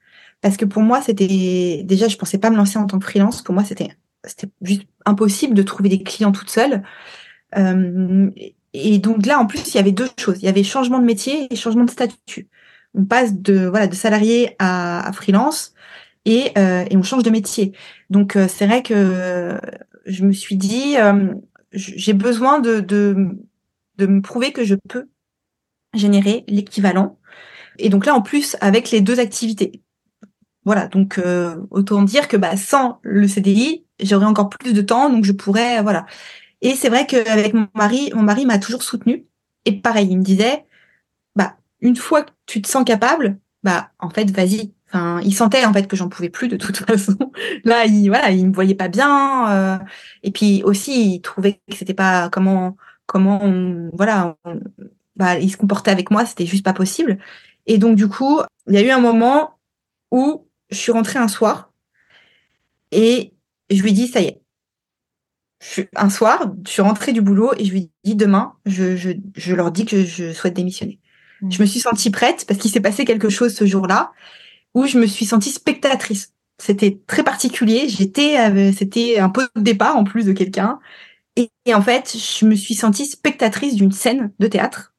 [0.43, 3.41] parce que pour moi c'était déjà je pensais pas me lancer en tant que freelance.
[3.41, 6.83] Pour moi c'était c'était juste impossible de trouver des clients toute seule.
[7.57, 8.31] Euh,
[8.75, 10.39] et donc là, en plus, il y avait deux choses.
[10.43, 12.49] Il y avait changement de métier et changement de statut.
[12.93, 15.75] On passe de voilà de salarié à, freelance
[16.25, 17.73] et, euh, et on change de métier.
[18.11, 19.59] Donc euh, c'est vrai que
[20.07, 21.33] je me suis dit euh,
[21.73, 23.39] j'ai besoin de, de
[23.99, 25.09] de me prouver que je peux
[25.95, 27.19] générer l'équivalent.
[27.79, 29.83] Et donc là, en plus, avec les deux activités.
[30.65, 31.21] Voilà, donc
[31.71, 35.83] autant dire que bah, sans le CDI, j'aurais encore plus de temps, donc je pourrais,
[35.83, 36.07] voilà.
[36.65, 39.27] Et c'est vrai qu'avec mon mari, mon mari m'a toujours soutenu.
[39.67, 40.65] Et pareil, il me disait,
[41.37, 44.73] bah, une fois que tu te sens capable, bah, en fait, vas-y.
[44.89, 47.17] Enfin, il sentait en fait que j'en pouvais plus de toute façon.
[47.65, 49.51] Là, il voilà, il me voyait pas bien.
[49.53, 49.79] Euh,
[50.23, 53.41] et puis aussi, il trouvait que c'était pas comment comment
[53.93, 54.37] voilà,
[55.17, 57.19] bah, il se comportait avec moi, c'était juste pas possible.
[57.67, 59.59] Et donc du coup, il y a eu un moment
[60.11, 61.73] où je suis rentrée un soir
[62.91, 63.35] et
[63.71, 64.43] je lui dis ça y est,
[65.97, 69.55] un soir, je suis rentrée du boulot et je lui dis demain, je, je, je
[69.55, 71.01] leur dis que je souhaite démissionner.
[71.41, 71.53] Mmh.
[71.53, 74.13] Je me suis sentie prête parce qu'il s'est passé quelque chose ce jour-là
[74.75, 76.35] où je me suis sentie spectatrice.
[76.59, 77.89] C'était très particulier.
[77.89, 80.81] J'étais, euh, c'était un peu de départ en plus de quelqu'un.
[81.37, 84.95] Et, en fait, je me suis sentie spectatrice d'une scène de théâtre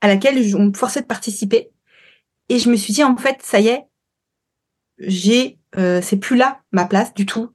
[0.00, 1.70] à laquelle on me forçait de participer.
[2.48, 3.84] Et je me suis dit, en fait, ça y est,
[4.98, 7.50] j'ai, euh, c'est plus là ma place du tout.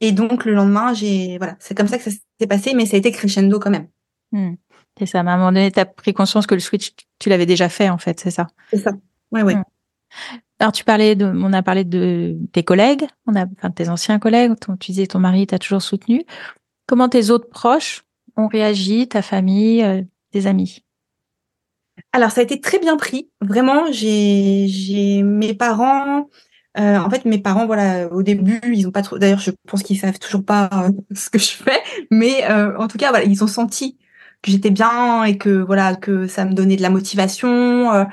[0.00, 2.96] Et donc le lendemain, j'ai voilà, c'est comme ça que ça s'est passé, mais ça
[2.96, 3.88] a été crescendo quand même.
[4.32, 4.54] Hmm.
[4.98, 5.20] C'est ça.
[5.20, 7.88] À un moment donné, tu as pris conscience que le switch, tu l'avais déjà fait
[7.88, 8.48] en fait, c'est ça?
[8.70, 8.92] C'est ça.
[9.30, 9.54] Ouais, ouais.
[9.54, 9.64] Hmm.
[10.58, 14.18] Alors tu parlais de, on a parlé de tes collègues, on a, enfin tes anciens
[14.18, 14.58] collègues.
[14.60, 16.24] Ton, tu disais ton mari t'a toujours soutenu.
[16.86, 18.04] Comment tes autres proches
[18.36, 20.84] ont réagi, ta famille, euh, tes amis?
[22.12, 23.30] Alors ça a été très bien pris.
[23.40, 26.28] Vraiment, j'ai, j'ai mes parents
[26.78, 29.18] Euh, en fait, mes parents, voilà, au début, ils ont pas trop.
[29.18, 31.80] D'ailleurs, je pense qu'ils savent toujours pas euh, ce que je fais,
[32.10, 33.98] mais euh, en tout cas, voilà, ils ont senti
[34.42, 37.92] que j'étais bien et que voilà, que ça me donnait de la motivation.
[37.92, 38.04] euh.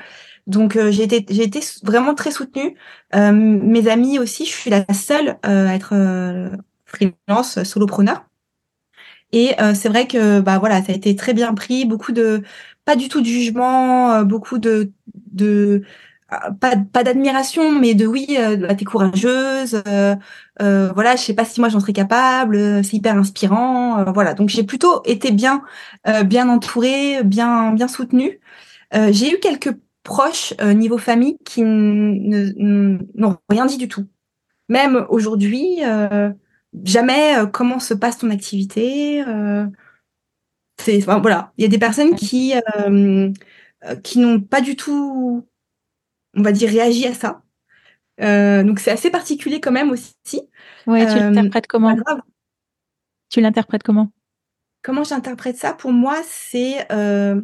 [0.46, 2.74] donc, euh, j'ai été, j'ai été vraiment très soutenue.
[3.14, 5.94] Mes amis aussi, je suis la seule à être
[6.86, 8.24] freelance, solopreneur.
[9.32, 12.42] Et c'est vrai que bah voilà, ça a été très bien pris, beaucoup de
[12.84, 14.92] pas du tout de jugement, beaucoup de
[15.32, 15.82] de
[16.60, 20.14] pas pas d'admiration, mais de oui, euh, bah, t'es courageuse, euh,
[20.60, 24.34] euh, voilà, je sais pas si moi j'en serais capable, c'est hyper inspirant, euh, voilà.
[24.34, 25.62] Donc j'ai plutôt été bien
[26.06, 28.40] euh, bien entourée, bien bien soutenue.
[28.94, 34.06] Euh, j'ai eu quelques proches euh, niveau famille qui n'ont rien dit du tout.
[34.68, 36.30] Même aujourd'hui, euh,
[36.84, 39.22] jamais euh, comment se passe ton activité.
[39.26, 39.66] euh,
[40.78, 42.54] c'est, enfin, voilà, il y a des personnes qui
[44.02, 45.46] qui n'ont pas du tout,
[46.38, 47.42] on va dire, réagi à ça.
[48.20, 50.16] Euh, donc c'est assez particulier quand même aussi.
[50.86, 51.96] Ouais, tu Euh, l'interprètes comment.
[53.28, 54.10] Tu l'interprètes comment
[54.82, 55.74] Comment j'interprète ça?
[55.74, 57.40] Pour moi, c'est euh,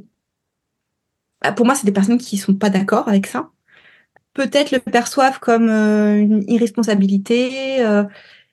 [1.57, 3.51] pour moi c'est des personnes qui sont pas d'accord avec ça.
[4.33, 7.85] Peut-être le perçoivent comme euh, une irresponsabilité.
[7.85, 8.05] euh,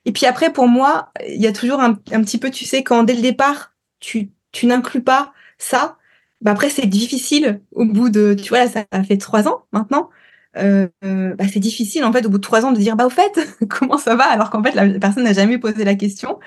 [0.06, 2.84] et puis après, pour moi, il y a toujours un, un petit peu, tu sais,
[2.84, 5.98] quand dès le départ, tu, tu n'inclus pas ça,
[6.42, 10.10] bah après, c'est difficile au bout de, tu vois, là, ça fait trois ans maintenant.
[10.58, 13.06] Euh, euh, bah, c'est difficile, en fait, au bout de trois ans, de dire, bah,
[13.06, 14.26] au fait, comment ça va?
[14.26, 16.40] Alors qu'en fait, la personne n'a jamais posé la question.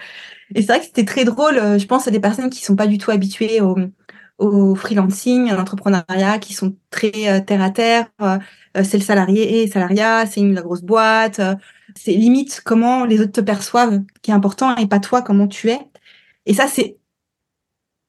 [0.55, 1.59] Et c'est vrai que c'était très drôle.
[1.59, 5.57] euh, Je pense à des personnes qui sont pas du tout habituées au, freelancing, à
[5.57, 8.11] l'entrepreneuriat, qui sont très euh, terre à terre.
[8.83, 11.41] c'est le salarié et salariat, c'est une la grosse boîte.
[11.97, 15.71] c'est limite comment les autres te perçoivent qui est important et pas toi comment tu
[15.71, 15.79] es.
[16.47, 16.99] Et ça, c'est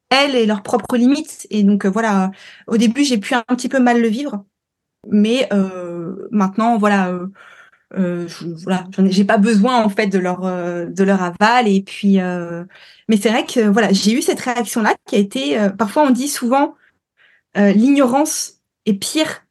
[0.09, 1.47] elles et leurs propres limites.
[1.49, 2.31] Et donc voilà,
[2.67, 4.45] au début, j'ai pu un petit peu mal le vivre,
[5.09, 7.09] mais euh, maintenant, voilà.
[7.09, 7.27] Euh,
[7.95, 11.81] euh, je, voilà, j'ai pas besoin en fait de leur euh, de leur aval et
[11.83, 12.65] puis euh,
[13.07, 16.03] mais c'est vrai que voilà, j'ai eu cette réaction là qui a été euh, parfois
[16.03, 16.75] on dit souvent
[17.55, 19.43] l'ignorance est pire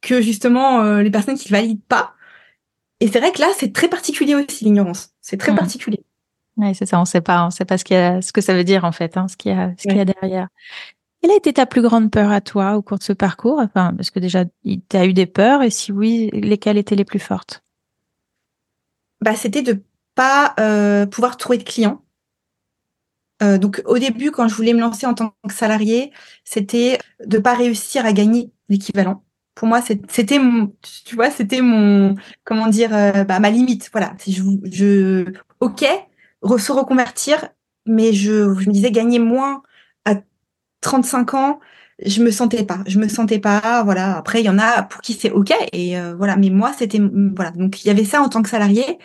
[0.00, 2.14] que justement les personnes qui valident pas
[3.00, 5.58] et c'est vrai que là c'est très particulier aussi l'ignorance, c'est très Mhm.
[5.58, 6.00] particulier.
[6.56, 8.40] Ouais, c'est ça, on sait pas, on sait pas ce qu'il y a, ce que
[8.40, 10.48] ça veut dire en fait, hein, ce qu'il y a, ce qu'il y a derrière.
[11.22, 13.60] Quelle a été ta plus grande peur à toi au cours de ce parcours?
[13.60, 17.04] Enfin, parce que déjà, tu as eu des peurs, et si oui, lesquelles étaient les
[17.04, 17.62] plus fortes?
[19.20, 19.80] Bah c'était de
[20.16, 22.02] pas euh, pouvoir trouver de clients.
[23.40, 27.38] Euh, donc au début quand je voulais me lancer en tant que salarié, c'était de
[27.38, 29.22] pas réussir à gagner l'équivalent.
[29.54, 30.40] Pour moi, c'était
[31.04, 33.90] tu vois, c'était mon, comment dire, euh, bah, ma limite.
[33.92, 35.84] Voilà, si je, je, ok,
[36.58, 37.48] se reconvertir,
[37.86, 39.62] mais je, je me disais gagner moins
[40.82, 41.60] 35 ans,
[42.04, 43.82] je me sentais pas, je me sentais pas.
[43.84, 44.18] Voilà.
[44.18, 46.36] Après, il y en a pour qui c'est ok, et euh, voilà.
[46.36, 47.00] Mais moi, c'était,
[47.34, 47.52] voilà.
[47.52, 48.98] Donc il y avait ça en tant que salarié.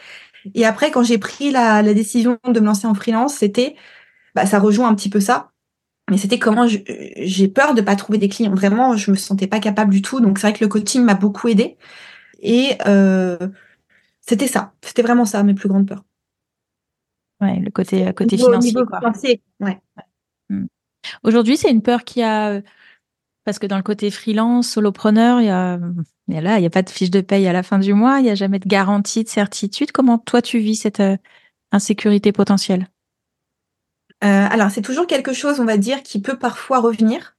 [0.56, 3.76] Et après, quand j'ai pris la, la décision de me lancer en freelance, c'était,
[4.36, 5.52] bah, ça rejoint un petit peu ça.
[6.12, 8.56] Mais c'était comment j'ai peur de pas trouver des clients.
[8.56, 10.22] Vraiment, je me sentais pas capable du tout.
[10.22, 11.78] Donc c'est vrai que le coaching m'a beaucoup aidé.
[12.42, 13.38] Et euh,
[14.22, 14.74] c'était ça.
[14.84, 16.04] C'était vraiment ça mes plus grandes peurs.
[17.42, 19.00] Ouais, le côté, côté Niveau- financier, niveau quoi.
[19.00, 19.80] financier, ouais.
[21.24, 22.62] Aujourd'hui, c'est une peur qui a, euh,
[23.43, 26.70] parce que dans le côté freelance, solopreneur, il y a, a là, il y a
[26.70, 28.67] pas de fiche de paye à la fin du mois, il y a jamais de
[28.67, 29.91] garantie, de certitude.
[29.91, 31.17] Comment toi tu vis cette euh,
[31.72, 32.88] insécurité potentielle?
[34.24, 37.36] Euh, alors c'est toujours quelque chose, on va dire, qui peut parfois revenir.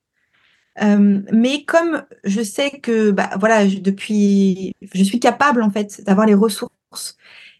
[0.81, 6.35] Mais comme je sais que bah voilà depuis je suis capable en fait d'avoir les
[6.35, 7.16] ressources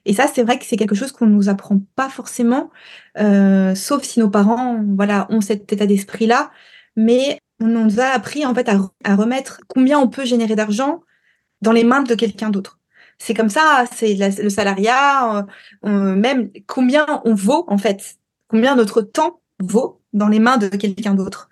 [0.09, 2.71] et ça c'est vrai que c'est quelque chose qu'on nous apprend pas forcément
[3.18, 6.51] euh, sauf si nos parents voilà ont cet état d'esprit là
[6.97, 11.03] mais on nous a appris en fait à, remettre combien on peut générer d'argent
[11.61, 12.79] dans les mains de quelqu'un d'autre.
[13.18, 15.47] C'est comme ça c'est le salariat
[15.85, 18.16] euh, même combien on vaut en fait.
[18.49, 21.51] Combien notre temps vaut dans les mains de quelqu'un d'autre.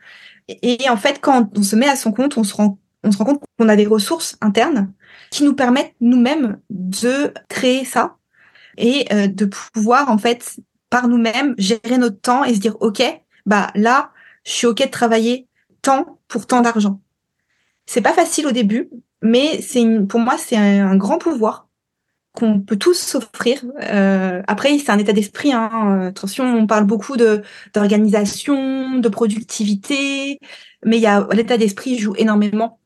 [0.49, 3.11] Et, et en fait, quand on se met à son compte, on se rend, on
[3.11, 4.92] se rend compte qu'on a des ressources internes
[5.31, 8.16] qui nous permettent nous-mêmes de créer ça
[8.77, 10.57] et euh, de pouvoir en fait
[10.91, 13.03] par nous-mêmes gérer notre temps et se dire ok,
[13.47, 14.12] bah là,
[14.45, 15.49] je suis ok de travailler
[15.83, 17.01] tant pour tant d'argent.
[17.87, 18.91] C'est pas facile au début,
[19.23, 21.69] mais c'est pour moi c'est un, grand pouvoir
[22.33, 23.65] qu'on peut tous s'offrir.
[23.83, 25.53] Euh, après, c'est un état d'esprit.
[25.53, 26.09] Hein.
[26.09, 30.39] Attention, on parle beaucoup de d'organisation, de productivité,
[30.85, 32.79] mais il y a l'état d'esprit joue énormément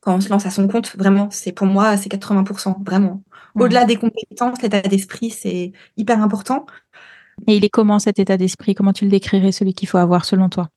[0.00, 0.94] quand on se lance à son compte.
[0.96, 2.84] Vraiment, c'est pour moi, c'est 80%.
[2.84, 3.22] Vraiment.
[3.54, 3.62] Mhm.
[3.62, 6.66] Au-delà des compétences, l'état d'esprit, c'est hyper important.
[7.46, 8.74] Et il est comment cet état d'esprit?
[8.74, 10.68] Comment tu le décrirais, celui qu'il faut avoir selon toi?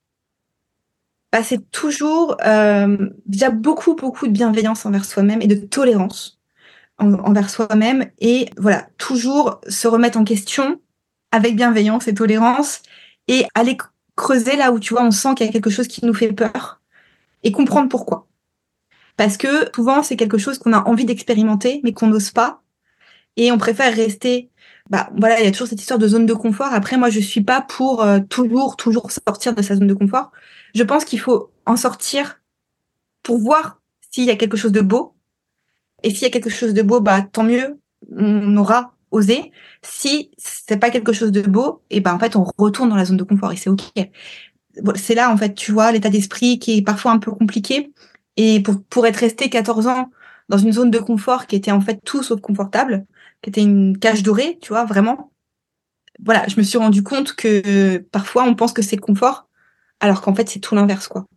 [1.32, 6.40] Bah, c'est toujours euh, déjà beaucoup, beaucoup de bienveillance envers soi-même et de tolérance.
[6.98, 10.80] envers soi-même et voilà, toujours se remettre en question
[11.34, 12.82] avec bienveillance et tolérance
[13.28, 13.76] et aller
[14.16, 16.32] creuser là où tu vois, on sent qu'il y a quelque chose qui nous fait
[16.32, 16.80] peur
[17.44, 18.28] et comprendre pourquoi.
[19.18, 22.62] Parce que souvent, c'est quelque chose qu'on a envie d'expérimenter, mais qu'on n'ose pas.
[23.38, 24.50] Et on préfère rester.
[24.89, 26.71] Bah voilà, il y a toujours cette histoire de zone de confort.
[26.71, 30.32] Après, moi, je suis pas pour euh, toujours, toujours sortir de sa zone de confort.
[30.76, 32.41] Je pense qu'il faut en sortir
[33.24, 35.15] pour voir s'il y a quelque chose de beau.
[36.04, 37.80] Et s'il y a quelque chose de beau, bah tant mieux,
[38.15, 39.52] on aura osé.
[39.82, 43.06] Si c'est pas quelque chose de beau, et ben en fait on retourne dans la
[43.06, 43.82] zone de confort et c'est ok.
[44.95, 47.91] C'est là en fait, tu vois, l'état d'esprit qui est parfois un peu compliqué.
[48.38, 50.12] Et pour, pour être resté 14 ans
[50.50, 53.06] dans une zone de confort qui était en fait tout sauf confortable,
[53.45, 55.31] qui était une cage dorée, tu vois, vraiment.
[56.23, 59.47] Voilà, je me suis rendu compte que parfois on pense que c'est le confort,
[59.99, 61.27] alors qu'en fait c'est tout l'inverse, quoi.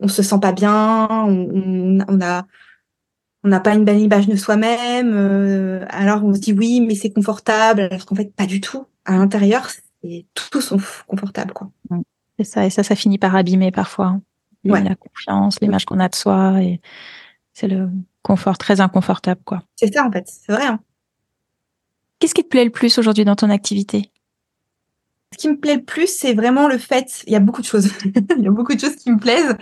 [0.00, 2.44] On se sent pas bien, on, on a
[3.44, 6.94] on n'a pas une belle image de soi-même, euh, alors on se dit oui, mais
[6.94, 8.86] c'est confortable, alors qu'en fait pas du tout.
[9.04, 11.70] À l'intérieur, c'est tout sauf confortable, quoi.
[12.38, 14.06] C'est ça, et ça, ça finit par abîmer parfois.
[14.06, 14.22] Hein
[14.74, 16.62] la confiance, l'image qu'on a de soi.
[16.62, 16.80] Et
[17.52, 17.88] c'est le
[18.22, 19.62] confort très inconfortable, quoi.
[19.76, 20.26] C'est ça, en fait.
[20.26, 20.66] C'est vrai.
[20.66, 20.80] Hein.
[22.18, 24.10] Qu'est-ce qui te plaît le plus aujourd'hui dans ton activité?
[25.32, 27.24] Ce qui me plaît le plus, c'est vraiment le fait.
[27.26, 27.90] Il y a beaucoup de choses.
[28.04, 29.56] il y a beaucoup de choses qui me plaisent.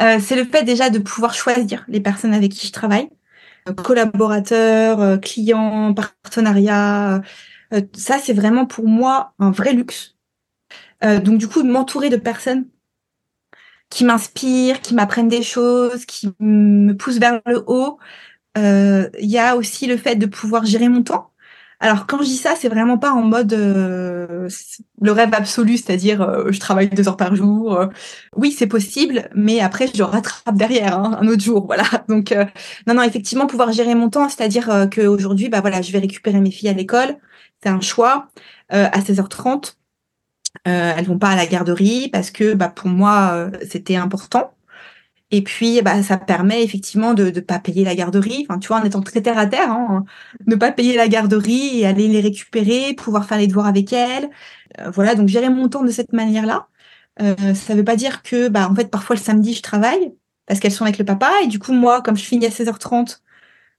[0.00, 3.08] Euh, c'est le fait déjà de pouvoir choisir les personnes avec qui je travaille,
[3.68, 7.22] euh, collaborateurs, euh, clients, partenariats.
[7.94, 10.16] ça, c'est vraiment pour moi un vrai luxe.
[11.02, 12.66] donc du coup, m'entourer de personnes
[13.90, 17.98] qui m'inspirent, qui m'apprennent des choses, qui me poussent vers le haut.
[18.56, 21.29] Euh, il y a aussi le fait de pouvoir gérer mon temps.
[21.80, 24.48] Alors quand je dis ça, c'est vraiment pas en mode euh,
[25.00, 27.86] le rêve absolu, c'est-à-dire euh, je travaille deux heures par jour.
[28.36, 31.84] oui, c'est possible, mais après je rattrape derrière hein, un autre jour, voilà.
[32.08, 32.34] Donc
[32.86, 36.50] non, non, effectivement, pouvoir gérer mon temps, c'est-à-dire qu'aujourd'hui, bah voilà, je vais récupérer mes
[36.50, 37.16] filles à l'école,
[37.62, 38.28] c'est un choix
[38.68, 39.74] à 16h30.
[40.66, 44.52] Euh, elles vont pas à la garderie parce que bah, pour moi, euh, c'était important.
[45.32, 48.46] Et puis, bah, ça permet effectivement de ne pas payer la garderie.
[48.48, 50.04] Enfin, tu vois, en étant très terre à terre, hein,
[50.46, 54.28] ne pas payer la garderie et aller les récupérer, pouvoir faire les devoirs avec elles.
[54.80, 56.68] Euh, voilà, donc gérer mon temps de cette manière-là.
[57.22, 60.14] Euh, ça veut pas dire que, bah, en fait, parfois le samedi, je travaille
[60.46, 61.30] parce qu'elles sont avec le papa.
[61.44, 63.20] Et du coup, moi, comme je finis à 16h30,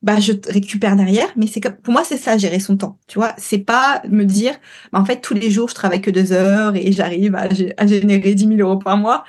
[0.01, 3.33] bah je récupère derrière mais c'est pour moi c'est ça gérer son temps tu vois
[3.37, 4.55] c'est pas me dire
[4.91, 7.85] bah, en fait tous les jours je travaille que deux heures et j'arrive à, à,
[7.87, 9.23] générer 10 000 euros par mois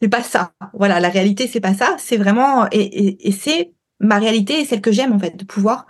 [0.00, 0.52] c'est pas ça.
[0.74, 1.96] Voilà la réalité c'est pas ça.
[1.98, 5.44] C'est vraiment et, et, et c'est ma réalité et celle que j'aime en fait de
[5.44, 5.86] pouvoir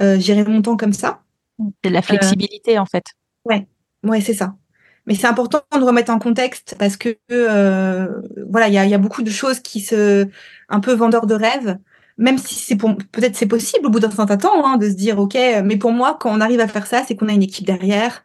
[0.00, 1.22] euh, gérer mon temps comme ça.
[1.84, 3.04] C'est de la flexibilité en fait.
[3.44, 3.66] ouais.
[4.02, 4.54] Ouais c'est ça.
[5.06, 8.08] Mais c'est important de remettre en contexte parce que euh,
[8.50, 10.28] voilà il y a, y a beaucoup de choses qui se
[10.68, 11.78] un peu vendeurs de rêves.
[12.16, 14.94] Même si c'est pour peut-être c'est possible au bout d'un certain temps hein, de se
[14.94, 17.42] dire ok mais pour moi quand on arrive à faire ça c'est qu'on a une
[17.42, 18.22] équipe derrière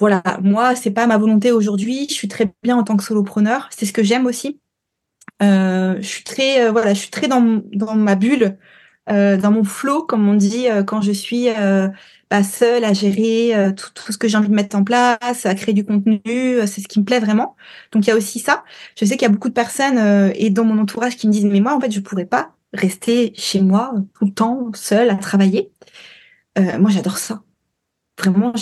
[0.00, 2.06] voilà moi c'est pas ma volonté aujourd'hui.
[2.08, 3.68] Je suis très bien en tant que solopreneur.
[3.76, 4.60] C'est ce que j'aime aussi.
[5.42, 8.58] Euh, je suis très euh, voilà je suis très dans dans ma bulle
[9.10, 11.48] euh, dans mon flow comme on dit euh, quand je suis
[12.30, 15.54] bah, seule à gérer tout, tout, ce que j'ai envie de mettre en place à
[15.54, 16.22] créer du contenu
[16.66, 17.56] c'est ce qui me plaît vraiment.
[17.92, 18.64] Donc il y a aussi ça.
[18.96, 21.46] Je sais qu'il y a beaucoup de personnes et dans mon entourage qui me disent
[21.46, 25.16] mais moi en fait je pourrais pas rester chez moi tout le temps, seule, à
[25.16, 25.72] travailler.
[26.78, 27.42] Moi, j'adore ça.
[28.18, 28.52] Vraiment,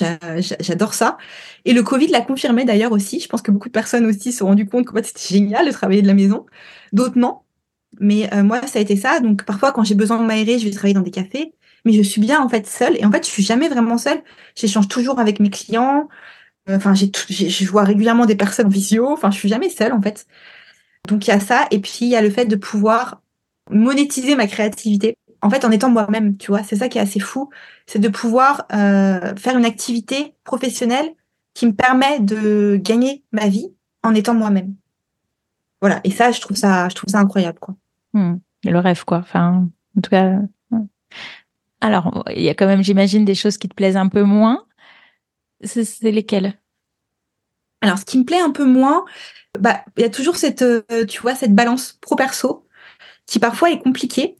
[0.61, 1.16] j'adore ça.
[1.64, 3.21] Et le Covid l'a confirmé d'ailleurs aussi.
[3.21, 5.73] Je pense que beaucoup de personnes aussi se sont rendues compte que c'était génial de
[5.73, 6.45] travailler de la maison.
[6.92, 7.40] D'autres non.
[7.99, 9.21] Mais euh, moi, ça a été ça.
[9.21, 11.55] Donc parfois, quand j'ai besoin de m'aérer, je vais travailler dans des cafés.
[11.87, 12.97] Mais je suis bien en fait seule.
[12.99, 14.23] Et en fait, je suis jamais vraiment seule.
[14.55, 16.09] J'échange toujours avec mes clients.
[16.69, 19.09] Enfin, j'ai, je vois régulièrement des personnes en visio.
[19.09, 20.27] Enfin, je suis jamais seule en fait.
[21.09, 21.66] Donc il y a ça.
[21.71, 23.23] Et puis il y a le fait de pouvoir
[23.71, 26.64] monétiser ma créativité en fait en étant moi-même tu vois.
[26.64, 27.50] C'est ça qui est assez fou.
[27.87, 31.14] C'est de pouvoir euh, faire une activité professionnelle
[31.54, 34.74] qui me permet de gagner ma vie en étant moi-même.
[35.80, 36.00] Voilà.
[36.02, 37.76] Et ça je trouve ça je trouve ça incroyable quoi.
[38.12, 38.38] Hmm.
[38.64, 39.18] le rêve quoi.
[39.18, 40.40] Enfin en tout cas
[41.80, 44.64] alors il y a quand même j'imagine des choses qui te plaisent un peu moins.
[45.62, 46.58] C'est lesquelles?
[47.83, 49.04] Alors ce qui me plaît un peu moins
[49.60, 52.65] bah il y a toujours cette euh, tu vois cette balance pro perso
[53.27, 54.37] qui parfois est compliqué,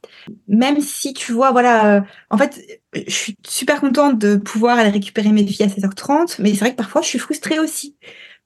[0.49, 2.65] même si tu vois, voilà, euh, en fait,
[2.95, 6.71] je suis super contente de pouvoir aller récupérer mes filles à 16h30, mais c'est vrai
[6.71, 7.97] que parfois je suis frustrée aussi.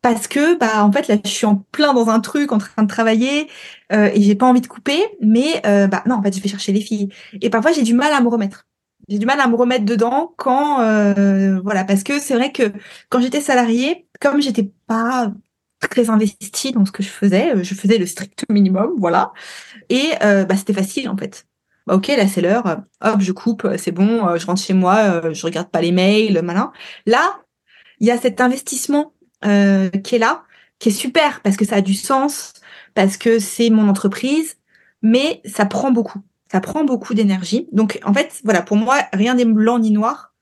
[0.02, 2.82] Parce que, bah, en fait, là, je suis en plein dans un truc, en train
[2.82, 3.48] de travailler,
[3.92, 6.48] euh, et j'ai pas envie de couper, mais, euh, bah, non, en fait, je vais
[6.48, 7.10] chercher les filles.
[7.42, 8.66] Et parfois, j'ai du mal à me remettre.
[9.08, 12.72] J'ai du mal à me remettre dedans quand, euh, voilà, parce que c'est vrai que
[13.10, 15.32] quand j'étais salariée, comme j'étais pas
[15.88, 17.54] très investie dans ce que je faisais.
[17.54, 19.32] Euh, je faisais le strict minimum, voilà.
[19.88, 21.46] Et euh, bah, c'était facile en fait.
[21.86, 25.42] bah, ok, là c'est l'heure, hop, je coupe, c'est bon, je rentre chez moi, je
[25.44, 26.72] regarde pas les mails, malin.
[27.06, 27.40] Là,
[28.00, 29.12] il y a cet investissement
[29.44, 30.44] euh, qui est là,
[30.78, 32.54] qui est super parce que ça a du sens,
[32.94, 34.56] parce que c'est mon entreprise,
[35.02, 36.20] mais ça prend beaucoup.
[36.50, 37.68] Ça prend beaucoup d'énergie.
[37.72, 40.34] Donc, en fait, voilà, pour moi, rien n'est blanc ni noir.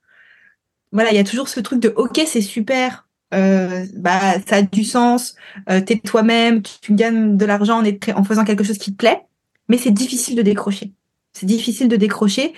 [0.90, 4.62] Voilà, il y a toujours ce truc de OK, c'est super, euh, bah, ça a
[4.62, 5.34] du sens,
[5.70, 9.22] euh, t'es toi-même, tu, gagnes de l'argent en, en faisant quelque chose qui te plaît,
[9.68, 10.92] mais c'est difficile de décrocher.
[11.32, 12.54] C'est difficile de décrocher.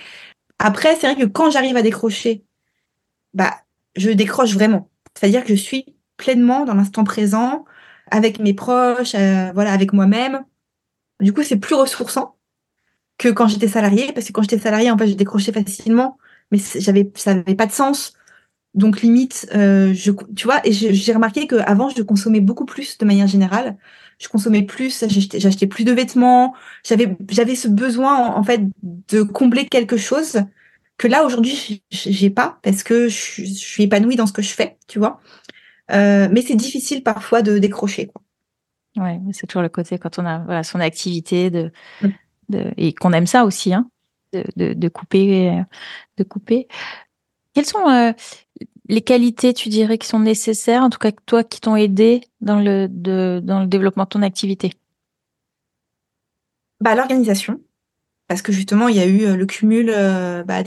[0.59, 2.43] Après, c'est vrai que quand j'arrive à décrocher,
[3.33, 3.53] bah,
[3.95, 4.89] je décroche vraiment.
[5.17, 5.85] C'est-à-dire que je suis
[6.17, 7.65] pleinement dans l'instant présent,
[8.09, 10.43] avec mes proches, euh, voilà, avec moi-même.
[11.19, 12.35] Du coup, c'est plus ressourçant
[13.17, 16.17] que quand j'étais salariée, parce que quand j'étais salariée, en fait, je décrochais facilement,
[16.51, 18.13] mais j'avais, ça n'avait pas de sens.
[18.73, 23.05] Donc limite, euh, je, tu vois, et j'ai remarqué qu'avant, je consommais beaucoup plus de
[23.05, 23.77] manière générale.
[24.17, 26.53] Je consommais plus, j'achetais plus de vêtements.
[26.85, 30.43] J'avais, j'avais ce besoin en, fait de combler quelque chose
[30.97, 34.53] que là aujourd'hui j'ai pas parce que je, je, suis épanouie dans ce que je
[34.53, 35.19] fais, tu vois.
[35.91, 38.07] Euh, mais c'est difficile parfois de décrocher.
[38.07, 38.21] Quoi.
[39.03, 41.71] Ouais, c'est toujours le côté quand on a voilà, son activité de,
[42.03, 42.09] mm.
[42.49, 43.89] de et qu'on aime ça aussi, hein,
[44.31, 45.61] de, de, de, couper,
[46.17, 46.67] de couper.
[47.53, 48.13] Quelles sont euh,
[48.91, 52.59] les qualités, tu dirais, qui sont nécessaires, en tout cas toi, qui t'ont aidé dans
[52.59, 54.73] le développement de ton activité?
[56.81, 57.61] Bah l'organisation,
[58.27, 60.63] parce que justement il y a eu euh, le cumul euh, bah,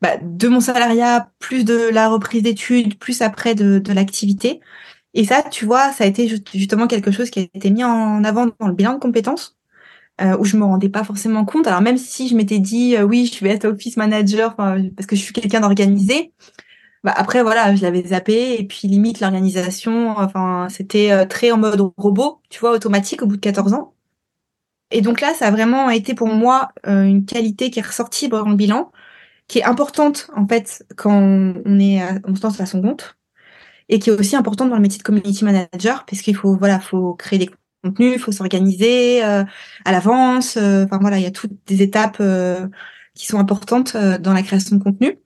[0.00, 4.60] bah, de mon salariat, plus de la reprise d'études, plus après de, l'activité.
[5.12, 8.24] Et ça, tu vois, ça a été justement quelque chose qui a été mis en
[8.24, 9.58] avant dans le bilan de compétences,
[10.22, 11.66] euh, où je me rendais pas forcément compte.
[11.66, 15.20] Alors même si je m'étais dit, oui, je vais être office manager parce que je
[15.20, 16.32] suis quelqu'un d'organisé,
[17.04, 21.58] bah, après voilà, je l'avais zappé et puis limite l'organisation, enfin c'était euh, très en
[21.58, 23.94] mode robot, tu vois, automatique au bout de 14 ans.
[24.90, 28.28] Et donc là, ça a vraiment été pour moi euh, une qualité qui est ressortie
[28.28, 28.92] dans le bilan,
[29.48, 33.16] qui est importante en fait quand on est à, on se lance à son compte
[33.88, 37.14] et qui est aussi importante dans le métier de community manager puisqu'il faut voilà faut
[37.14, 37.50] créer des
[37.82, 39.44] contenus, faut s'organiser euh,
[39.84, 40.56] à l'avance.
[40.56, 42.68] Euh, enfin voilà, il y a toutes des étapes euh,
[43.14, 45.18] qui sont importantes dans la création de contenu.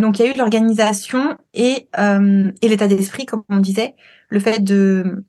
[0.00, 3.94] Donc il y a eu l'organisation et et l'état d'esprit comme on disait,
[4.28, 5.24] le fait de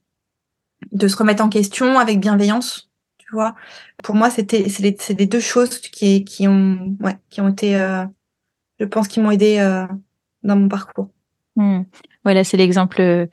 [0.92, 3.54] de se remettre en question avec bienveillance, tu vois.
[4.02, 7.76] Pour moi, c'était c'est les, deux choses qui qui ont ouais qui ont été
[8.78, 9.86] je pense, qu'ils m'ont aidé euh,
[10.42, 11.10] dans mon parcours.
[11.56, 11.82] Hmm.
[12.24, 13.26] Voilà, c'est l'exemple euh,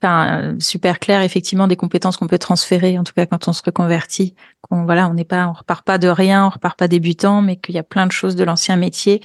[0.00, 3.62] enfin, super clair, effectivement, des compétences qu'on peut transférer, en tout cas quand on se
[3.64, 4.34] reconvertit.
[4.62, 7.56] Qu'on voilà, on n'est pas, on repart pas de rien, on repart pas débutant, mais
[7.56, 9.22] qu'il y a plein de choses de l'ancien métier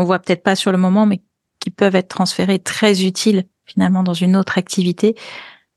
[0.00, 1.20] qu'on voit peut-être pas sur le moment, mais
[1.58, 5.14] qui peuvent être transférées très utiles finalement dans une autre activité.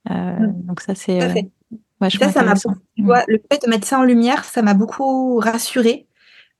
[0.09, 0.65] Euh, hmm.
[0.65, 2.53] Donc ça, c'est euh, ça, ça m'a
[3.27, 6.07] le fait de mettre ça en lumière, ça m'a beaucoup rassurée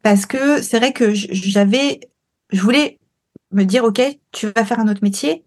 [0.01, 2.01] parce que c'est vrai que j'avais
[2.51, 2.99] je voulais
[3.51, 4.01] me dire, OK,
[4.33, 5.45] tu vas faire un autre métier.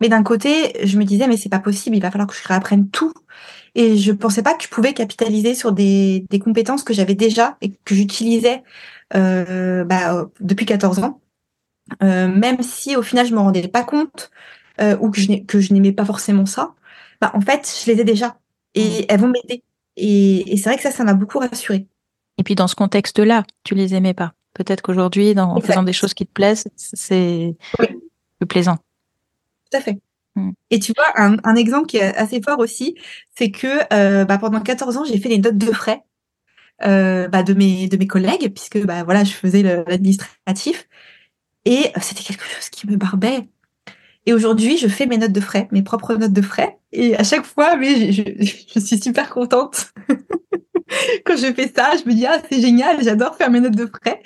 [0.00, 2.46] Mais d'un côté, je me disais, mais c'est pas possible, il va falloir que je
[2.46, 3.12] réapprenne tout.
[3.74, 7.56] Et je pensais pas que je pouvais capitaliser sur des, des compétences que j'avais déjà
[7.60, 8.62] et que j'utilisais
[9.14, 11.20] euh, bah, depuis 14 ans.
[12.02, 14.30] Euh, même si au final je me rendais pas compte
[14.80, 16.74] euh, ou que je, n'aimais pas forcément ça,
[17.20, 18.36] bah, en fait, je les ai déjà
[18.74, 19.04] et mmh.
[19.08, 19.62] elles vont m'aider.
[19.96, 21.86] Et, et c'est vrai que ça, ça m'a beaucoup rassurée.
[22.38, 26.12] Et puis dans ce contexte-là, tu les aimais pas Peut-être qu'aujourd'hui, en faisant des choses
[26.12, 27.54] qui te plaisent, c'est
[28.38, 28.76] plus plaisant.
[29.70, 29.98] Tout à fait.
[30.34, 30.50] Hmm.
[30.70, 32.96] Et tu vois, un, exemple qui est assez fort aussi,
[33.36, 36.02] c'est que euh, bah, pendant 14 ans, j'ai fait les notes de frais
[36.84, 40.88] euh, bah, de mes de mes collègues, puisque bah voilà, je faisais l'administratif,
[41.64, 43.48] et c'était quelque chose qui me barbait.
[44.26, 47.24] Et aujourd'hui, je fais mes notes de frais, mes propres notes de frais, et à
[47.24, 49.92] chaque fois, mais je, suis super contente.
[51.24, 53.86] quand je fais ça, je me dis ah c'est génial, j'adore faire mes notes de
[53.86, 54.22] frais.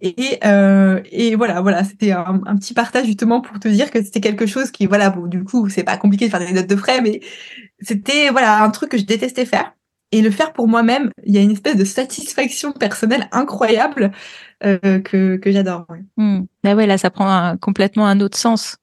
[0.00, 4.02] Et, euh, et voilà, voilà, c'était un, un, petit partage justement pour te dire que
[4.02, 6.76] c'était quelque chose qui voilà, du coup c'est pas compliqué de faire des notes de
[6.76, 7.20] frais, mais
[7.80, 9.72] c'était voilà un truc que je détestais faire.
[10.12, 14.10] Et le faire pour moi-même, il y a une espèce de satisfaction personnelle incroyable
[14.64, 15.86] euh, que, que j'adore.
[15.88, 16.02] Ouais.
[16.16, 16.46] Hmm.
[16.64, 18.76] Bah ouais, là ça prend complètement un autre sens.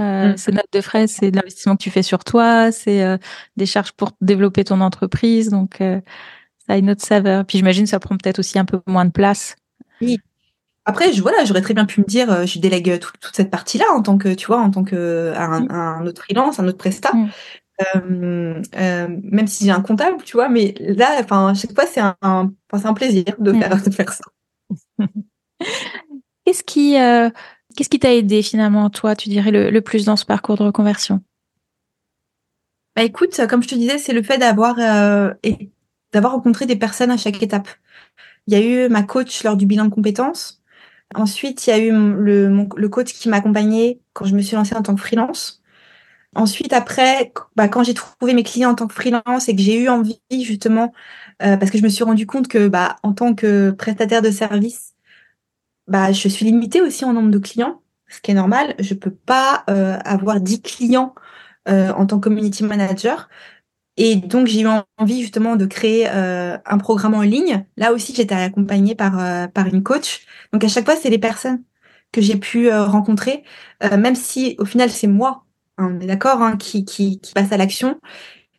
[0.00, 0.36] Euh, mmh.
[0.36, 3.16] Ces notes de frais, c'est de l'investissement que tu fais sur toi, c'est euh,
[3.56, 5.50] des charges pour développer ton entreprise.
[5.50, 6.00] Donc, euh,
[6.66, 7.44] ça a une autre saveur.
[7.44, 9.56] Puis j'imagine ça prend peut-être aussi un peu moins de place.
[10.00, 10.18] Oui.
[10.86, 13.50] Après, je, voilà, j'aurais très bien pu me dire, euh, je délègue euh, toute, cette
[13.50, 15.70] partie-là en tant que, tu vois, en tant que un, mm.
[15.70, 17.12] un autre freelance, un autre prestat.
[17.14, 17.28] Mm.
[17.80, 22.00] Euh, euh, même si j'ai un comptable, tu vois, mais là, enfin, chaque fois, c'est
[22.00, 23.60] un, un, c'est un plaisir de mm.
[23.60, 24.24] faire, de faire ça.
[26.44, 27.30] qu'est-ce qui, euh,
[27.76, 30.62] qu'est-ce qui t'a aidé finalement, toi, tu dirais le, le, plus dans ce parcours de
[30.62, 31.20] reconversion?
[32.94, 34.76] Bah écoute, comme je te disais, c'est le fait d'avoir
[36.12, 37.68] d'avoir rencontré des personnes à chaque étape.
[38.46, 40.62] Il y a eu ma coach lors du bilan de compétences.
[41.12, 44.54] Ensuite, il y a eu le, le coach qui m'a accompagnée quand je me suis
[44.54, 45.63] lancée en tant que freelance.
[46.34, 49.78] Ensuite, après, bah, quand j'ai trouvé mes clients en tant que freelance et que j'ai
[49.80, 50.92] eu envie justement,
[51.42, 54.30] euh, parce que je me suis rendu compte que bah, en tant que prestataire de
[54.30, 54.94] service,
[55.86, 58.74] bah, je suis limitée aussi en nombre de clients, ce qui est normal.
[58.78, 61.14] Je peux pas euh, avoir 10 clients
[61.68, 63.28] euh, en tant que community manager.
[63.96, 64.68] Et donc, j'ai eu
[64.98, 67.64] envie justement de créer un programme en ligne.
[67.76, 70.26] Là aussi, j'étais accompagnée par, par une coach.
[70.52, 71.62] Donc, à chaque fois, c'est les personnes
[72.12, 73.44] que j'ai pu rencontrer,
[73.82, 75.43] même si au final, c'est moi
[75.78, 78.00] on est d'accord, hein, qui, qui, qui passe à l'action.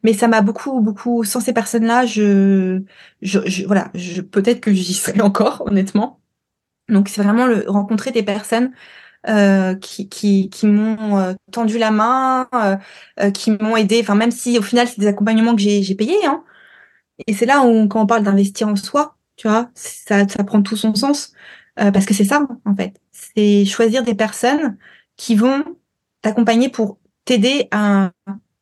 [0.04, 2.84] Mais ça m'a beaucoup, beaucoup, sans ces personnes-là, je,
[3.22, 6.22] je, voilà, je, peut-être que j'y serais encore, honnêtement.
[6.90, 8.72] Donc c'est vraiment le, rencontrer des personnes
[9.28, 12.78] euh, qui, qui, qui m'ont euh, tendu la main, euh,
[13.20, 14.00] euh, qui m'ont aidé.
[14.02, 16.26] Enfin, même si au final c'est des accompagnements que j'ai, j'ai payés.
[16.26, 16.44] Hein.
[17.28, 20.62] Et c'est là où quand on parle d'investir en soi, tu vois, ça, ça prend
[20.62, 21.34] tout son sens
[21.76, 22.94] parce que c'est ça en fait.
[23.12, 24.78] C'est choisir des personnes
[25.18, 25.64] qui vont
[26.22, 28.12] t'accompagner pour t'aider à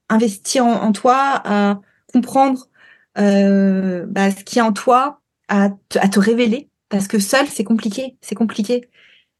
[0.09, 2.68] investir en, toi, à comprendre
[3.18, 6.70] euh, bah, ce qui est en toi, à te, à te révéler.
[6.89, 8.18] Parce que seul, c'est compliqué.
[8.22, 8.89] C'est compliqué.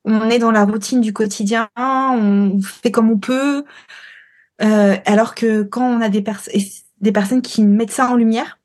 [0.06, 3.64] On est dans la routine du quotidien, on fait comme on peut.
[4.62, 6.54] Euh, alors que quand on a des, personnes
[7.00, 8.60] des personnes qui mettent ça en lumière,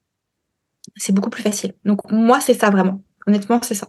[0.97, 1.75] c'est beaucoup plus facile.
[1.85, 3.03] Donc moi, c'est ça vraiment.
[3.27, 3.89] Honnêtement, c'est ça.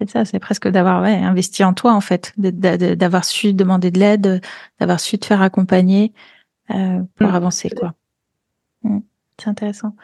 [0.00, 4.00] C'est ça, c'est presque d'avoir ouais, investi en toi en fait, d'avoir su demander de
[4.00, 4.40] l'aide,
[4.80, 6.12] d'avoir su te faire accompagner
[6.70, 7.34] euh, pour mmh.
[7.34, 7.94] avancer quoi.
[8.82, 8.98] Mmh.
[9.40, 9.94] C'est intéressant.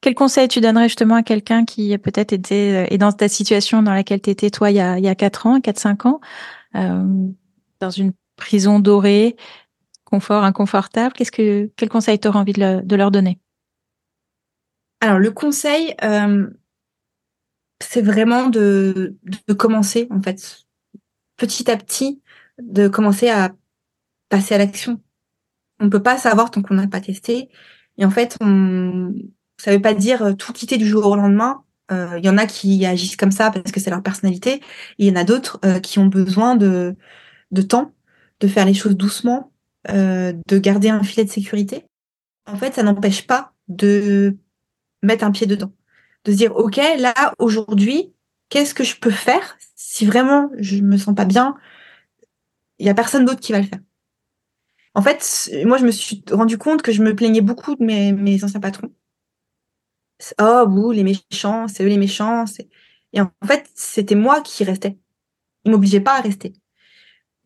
[0.00, 3.82] Quel conseil tu donnerais justement à quelqu'un qui peut-être était euh, est dans ta situation
[3.82, 6.06] dans laquelle tu étais toi il y a il y a quatre ans, quatre cinq
[6.06, 6.20] ans,
[6.74, 7.04] euh,
[7.80, 9.36] dans une prison dorée,
[10.04, 11.12] confort inconfortable.
[11.14, 13.38] Qu'est-ce que quel conseil tu aurais envie de, de, leur donner?
[15.00, 16.48] Alors le conseil, euh,
[17.82, 19.16] c'est vraiment de,
[19.46, 20.64] de commencer, en fait,
[21.36, 22.22] petit à petit,
[22.60, 23.52] de commencer à
[24.28, 25.00] passer à l'action.
[25.80, 27.50] On ne peut pas savoir tant qu'on n'a pas testé.
[27.98, 29.14] Et en fait, on,
[29.58, 31.64] ça veut pas dire euh, tout quitter du jour au lendemain.
[31.90, 34.62] Euh, il y en a qui agissent comme ça parce que c'est leur personnalité.
[34.98, 36.96] Il y en a d'autres euh, qui ont besoin de,
[37.50, 37.92] de temps,
[38.40, 39.50] de faire les choses doucement,
[39.88, 41.84] de garder un filet de sécurité.
[42.46, 44.36] En fait, ça n'empêche pas de
[45.02, 45.72] mettre un pied dedans
[46.24, 48.14] de se dire ok là aujourd'hui
[48.48, 51.56] qu'est-ce que je peux faire si vraiment je me sens pas bien?
[52.78, 53.80] Il y a personne d'autre qui va le faire.
[54.94, 58.44] En fait moi je me suis rendu compte que je me plaignais beaucoup de mes,
[58.44, 58.92] anciens patrons.
[60.40, 62.44] Oh vous les méchants c'est eux les méchants
[63.12, 64.98] et en fait c'était moi qui restais.
[65.64, 66.52] Ils m'obligeaient pas à rester.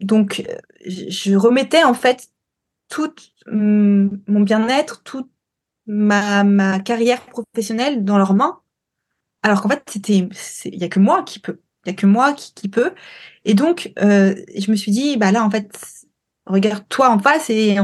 [0.01, 0.45] Donc
[0.87, 2.29] je remettais en fait
[2.89, 3.15] tout
[3.47, 5.31] mon bien-être toute
[5.87, 8.61] ma, ma carrière professionnelle dans leurs mains
[9.47, 10.29] alors qu'en fait, c'était,
[10.65, 12.93] il y a que moi qui peut, il y a que moi qui, qui peut.
[13.45, 15.71] Et donc, euh, je me suis dit, bah là, en fait,
[16.47, 17.77] regarde-toi en face et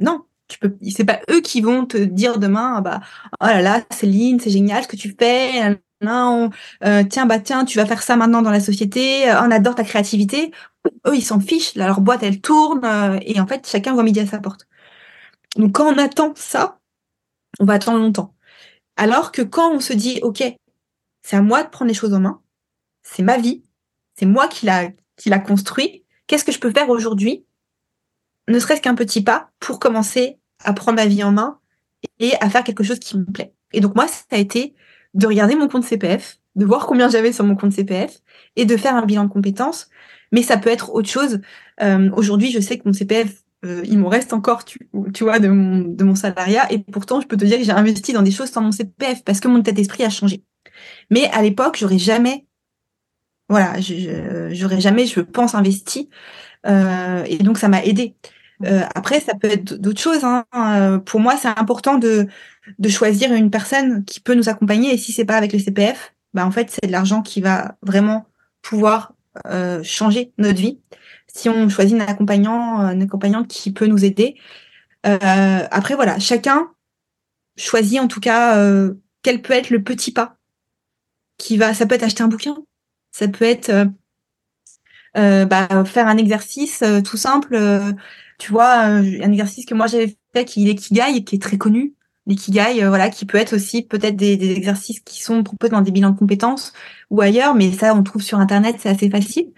[0.00, 3.00] non, tu peux, c'est pas eux qui vont te dire demain, ah bah,
[3.40, 5.78] oh là là, Céline, c'est génial ce que tu fais.
[6.00, 6.50] Non,
[6.84, 9.30] euh, tiens, bah tiens, tu vas faire ça maintenant dans la société.
[9.32, 10.50] On adore ta créativité.
[11.06, 11.76] Eux, ils s'en fichent.
[11.76, 14.66] Là, leur boîte, elle tourne euh, et en fait, chacun voit midi à sa porte.
[15.56, 16.80] Donc, quand on attend ça,
[17.60, 18.34] on va attendre longtemps.
[18.96, 20.42] Alors que quand on se dit, ok,
[21.22, 22.40] c'est à moi de prendre les choses en main.
[23.02, 23.62] C'est ma vie.
[24.14, 26.04] C'est moi qui l'a, qui l'a construit.
[26.26, 27.46] Qu'est-ce que je peux faire aujourd'hui?
[28.48, 31.58] Ne serait-ce qu'un petit pas pour commencer à prendre ma vie en main
[32.18, 33.54] et à faire quelque chose qui me plaît.
[33.72, 34.74] Et donc, moi, ça a été
[35.14, 38.18] de regarder mon compte CPF, de voir combien j'avais sur mon compte CPF
[38.56, 39.88] et de faire un bilan de compétences.
[40.32, 41.40] Mais ça peut être autre chose.
[41.82, 45.38] Euh, aujourd'hui, je sais que mon CPF, euh, il m'en reste encore, tu, tu vois,
[45.38, 46.70] de mon, de mon salariat.
[46.72, 49.24] Et pourtant, je peux te dire que j'ai investi dans des choses sans mon CPF
[49.24, 50.44] parce que mon tête d'esprit a changé.
[51.10, 52.46] Mais à l'époque, j'aurais jamais,
[53.48, 53.74] voilà,
[54.52, 56.08] j'aurais jamais, je pense, investi.
[56.66, 58.14] Euh, et donc, ça m'a aidé.
[58.64, 60.24] Euh, après, ça peut être d'autres choses.
[60.24, 60.44] Hein.
[60.54, 62.26] Euh, pour moi, c'est important de,
[62.78, 64.92] de choisir une personne qui peut nous accompagner.
[64.94, 67.76] Et si c'est pas avec le CPF, bah en fait, c'est de l'argent qui va
[67.82, 68.26] vraiment
[68.62, 69.14] pouvoir
[69.46, 70.80] euh, changer notre vie.
[71.26, 74.36] Si on choisit un accompagnant, une accompagnante qui peut nous aider.
[75.06, 76.70] Euh, après, voilà, chacun
[77.56, 78.56] choisit en tout cas
[79.22, 80.36] quel peut être le petit pas
[81.40, 82.56] qui va, ça peut être acheter un bouquin,
[83.10, 83.86] ça peut être euh,
[85.16, 87.54] euh bah, faire un exercice euh, tout simple.
[87.54, 87.92] Euh,
[88.38, 91.94] tu vois, un exercice que moi j'avais fait qui est l'ikigai, qui est très connu.
[92.26, 95.90] L'ikigai, voilà, qui peut être aussi peut-être des, des, exercices qui sont proposés dans des
[95.90, 96.72] bilans de compétences
[97.10, 99.52] ou ailleurs, mais ça on trouve sur internet, c'est assez facile.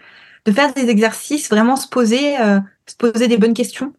[0.45, 2.35] De faire des exercices, vraiment se poser,
[2.85, 3.93] se poser des bonnes questions.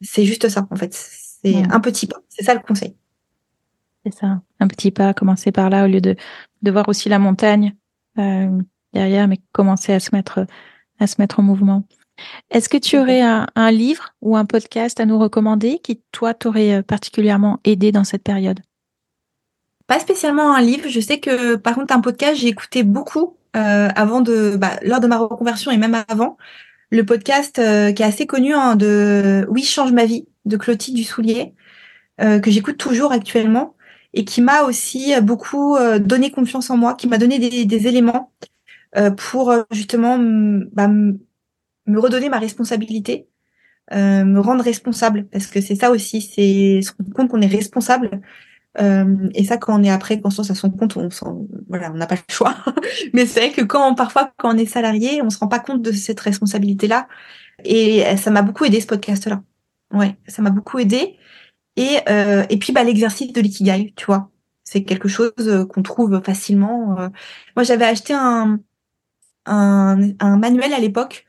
[0.00, 0.92] c'est juste ça en fait.
[0.92, 2.18] C'est un petit pas.
[2.28, 2.96] C'est ça le conseil.
[4.10, 6.16] C'est ça, un petit pas, commencer par là au lieu de,
[6.62, 7.74] de voir aussi la montagne
[8.18, 8.58] euh,
[8.94, 10.46] derrière, mais commencer à se mettre
[10.98, 11.84] à se mettre en mouvement.
[12.50, 16.34] Est-ce que tu aurais un, un, livre ou un podcast à nous recommander qui, toi,
[16.34, 18.60] t'aurait particulièrement aidé dans cette période?
[19.86, 20.88] Pas spécialement un livre.
[20.88, 25.00] Je sais que, par contre, un podcast, j'ai écouté beaucoup euh, avant de, bah, lors
[25.00, 26.36] de ma reconversion et même avant,
[26.90, 30.96] le podcast euh, qui est assez connu hein, de Oui, change ma vie de Clotilde
[30.96, 31.54] Dussoulier,
[32.20, 33.76] euh, que j'écoute toujours actuellement
[34.14, 37.86] et qui m'a aussi beaucoup euh, donné confiance en moi, qui m'a donné des, des
[37.86, 38.32] éléments
[38.96, 40.18] euh, pour euh, justement
[40.72, 43.28] bah, me redonner ma responsabilité,
[43.92, 47.46] euh, me rendre responsable, parce que c'est ça aussi, c'est se rendre compte qu'on est
[47.46, 48.20] responsable.
[48.80, 51.08] Euh, et ça, quand on est après conscience à son compte, on
[51.68, 52.54] voilà, on n'a pas le choix.
[53.12, 55.82] Mais c'est vrai que quand parfois, quand on est salarié, on se rend pas compte
[55.82, 57.08] de cette responsabilité-là.
[57.64, 59.42] Et ça m'a beaucoup aidé ce podcast-là.
[59.92, 61.17] Ouais, ça m'a beaucoup aidé.
[61.78, 64.30] Et euh, et puis bah l'exercice de l'ikigai, tu vois,
[64.64, 66.96] c'est quelque chose qu'on trouve facilement.
[67.56, 68.58] Moi, j'avais acheté un
[69.46, 71.26] un, un manuel à l'époque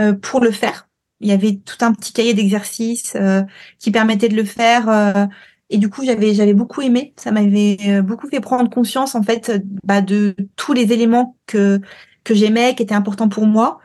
[0.00, 0.88] euh, pour le faire.
[1.20, 3.42] Il y avait tout un petit cahier d'exercices euh,
[3.78, 4.88] qui permettait de le faire.
[4.88, 5.26] Euh,
[5.68, 7.14] et du coup, j'avais j'avais beaucoup aimé.
[7.16, 9.52] Ça m'avait beaucoup fait prendre conscience en fait
[9.84, 11.80] bah, de tous les éléments que
[12.24, 13.80] que j'aimais, qui étaient importants pour moi.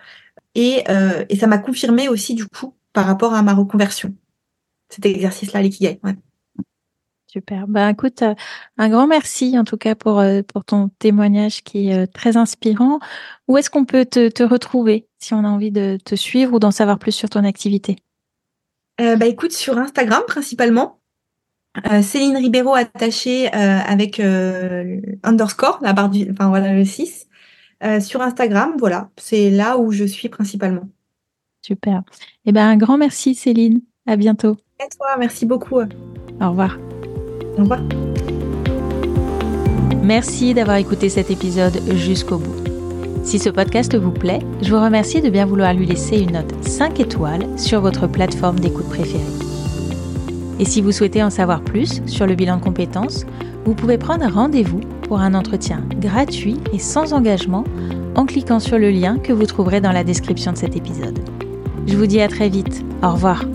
[0.56, 0.84] Et,
[1.30, 4.16] et ça m'a confirmé aussi du coup par rapport à ma reconversion.
[4.90, 6.00] Cet exercice-là, l'ikigai.
[6.04, 6.16] Ouais.
[7.36, 7.68] Super.
[7.68, 8.34] Ben, écoute, euh,
[8.78, 12.38] un grand merci en tout cas pour, euh, pour ton témoignage qui est euh, très
[12.38, 13.00] inspirant.
[13.50, 16.60] Où est-ce qu'on peut te, te, retrouver si on a envie de te suivre ou
[16.60, 17.98] d'en savoir plus sur ton activité?
[19.02, 21.02] Euh, bah, écoute, sur Instagram principalement.
[21.92, 24.22] Euh, Céline Ribeiro attachée euh, avec
[25.24, 27.28] underscore, la barre du, enfin voilà le 6.
[28.00, 30.88] sur Instagram, voilà, c'est là où je suis principalement.
[31.62, 32.04] Super.
[32.46, 33.82] Eh ben un grand merci Céline.
[34.08, 34.56] À bientôt.
[34.86, 35.80] À toi, merci beaucoup.
[35.80, 36.78] Au revoir.
[37.58, 37.80] Au revoir.
[40.04, 42.54] Merci d'avoir écouté cet épisode jusqu'au bout.
[43.24, 46.54] Si ce podcast vous plaît, je vous remercie de bien vouloir lui laisser une note
[46.64, 49.24] 5 étoiles sur votre plateforme d'écoute préférée.
[50.60, 53.26] Et si vous souhaitez en savoir plus sur le bilan de compétences,
[53.66, 57.64] vous pouvez prendre rendez-vous pour un entretien gratuit et sans engagement
[58.14, 61.18] en cliquant sur le lien que vous trouverez dans la description de cet épisode.
[61.88, 62.86] Je vous dis à très vite.
[63.02, 63.46] Au revoir.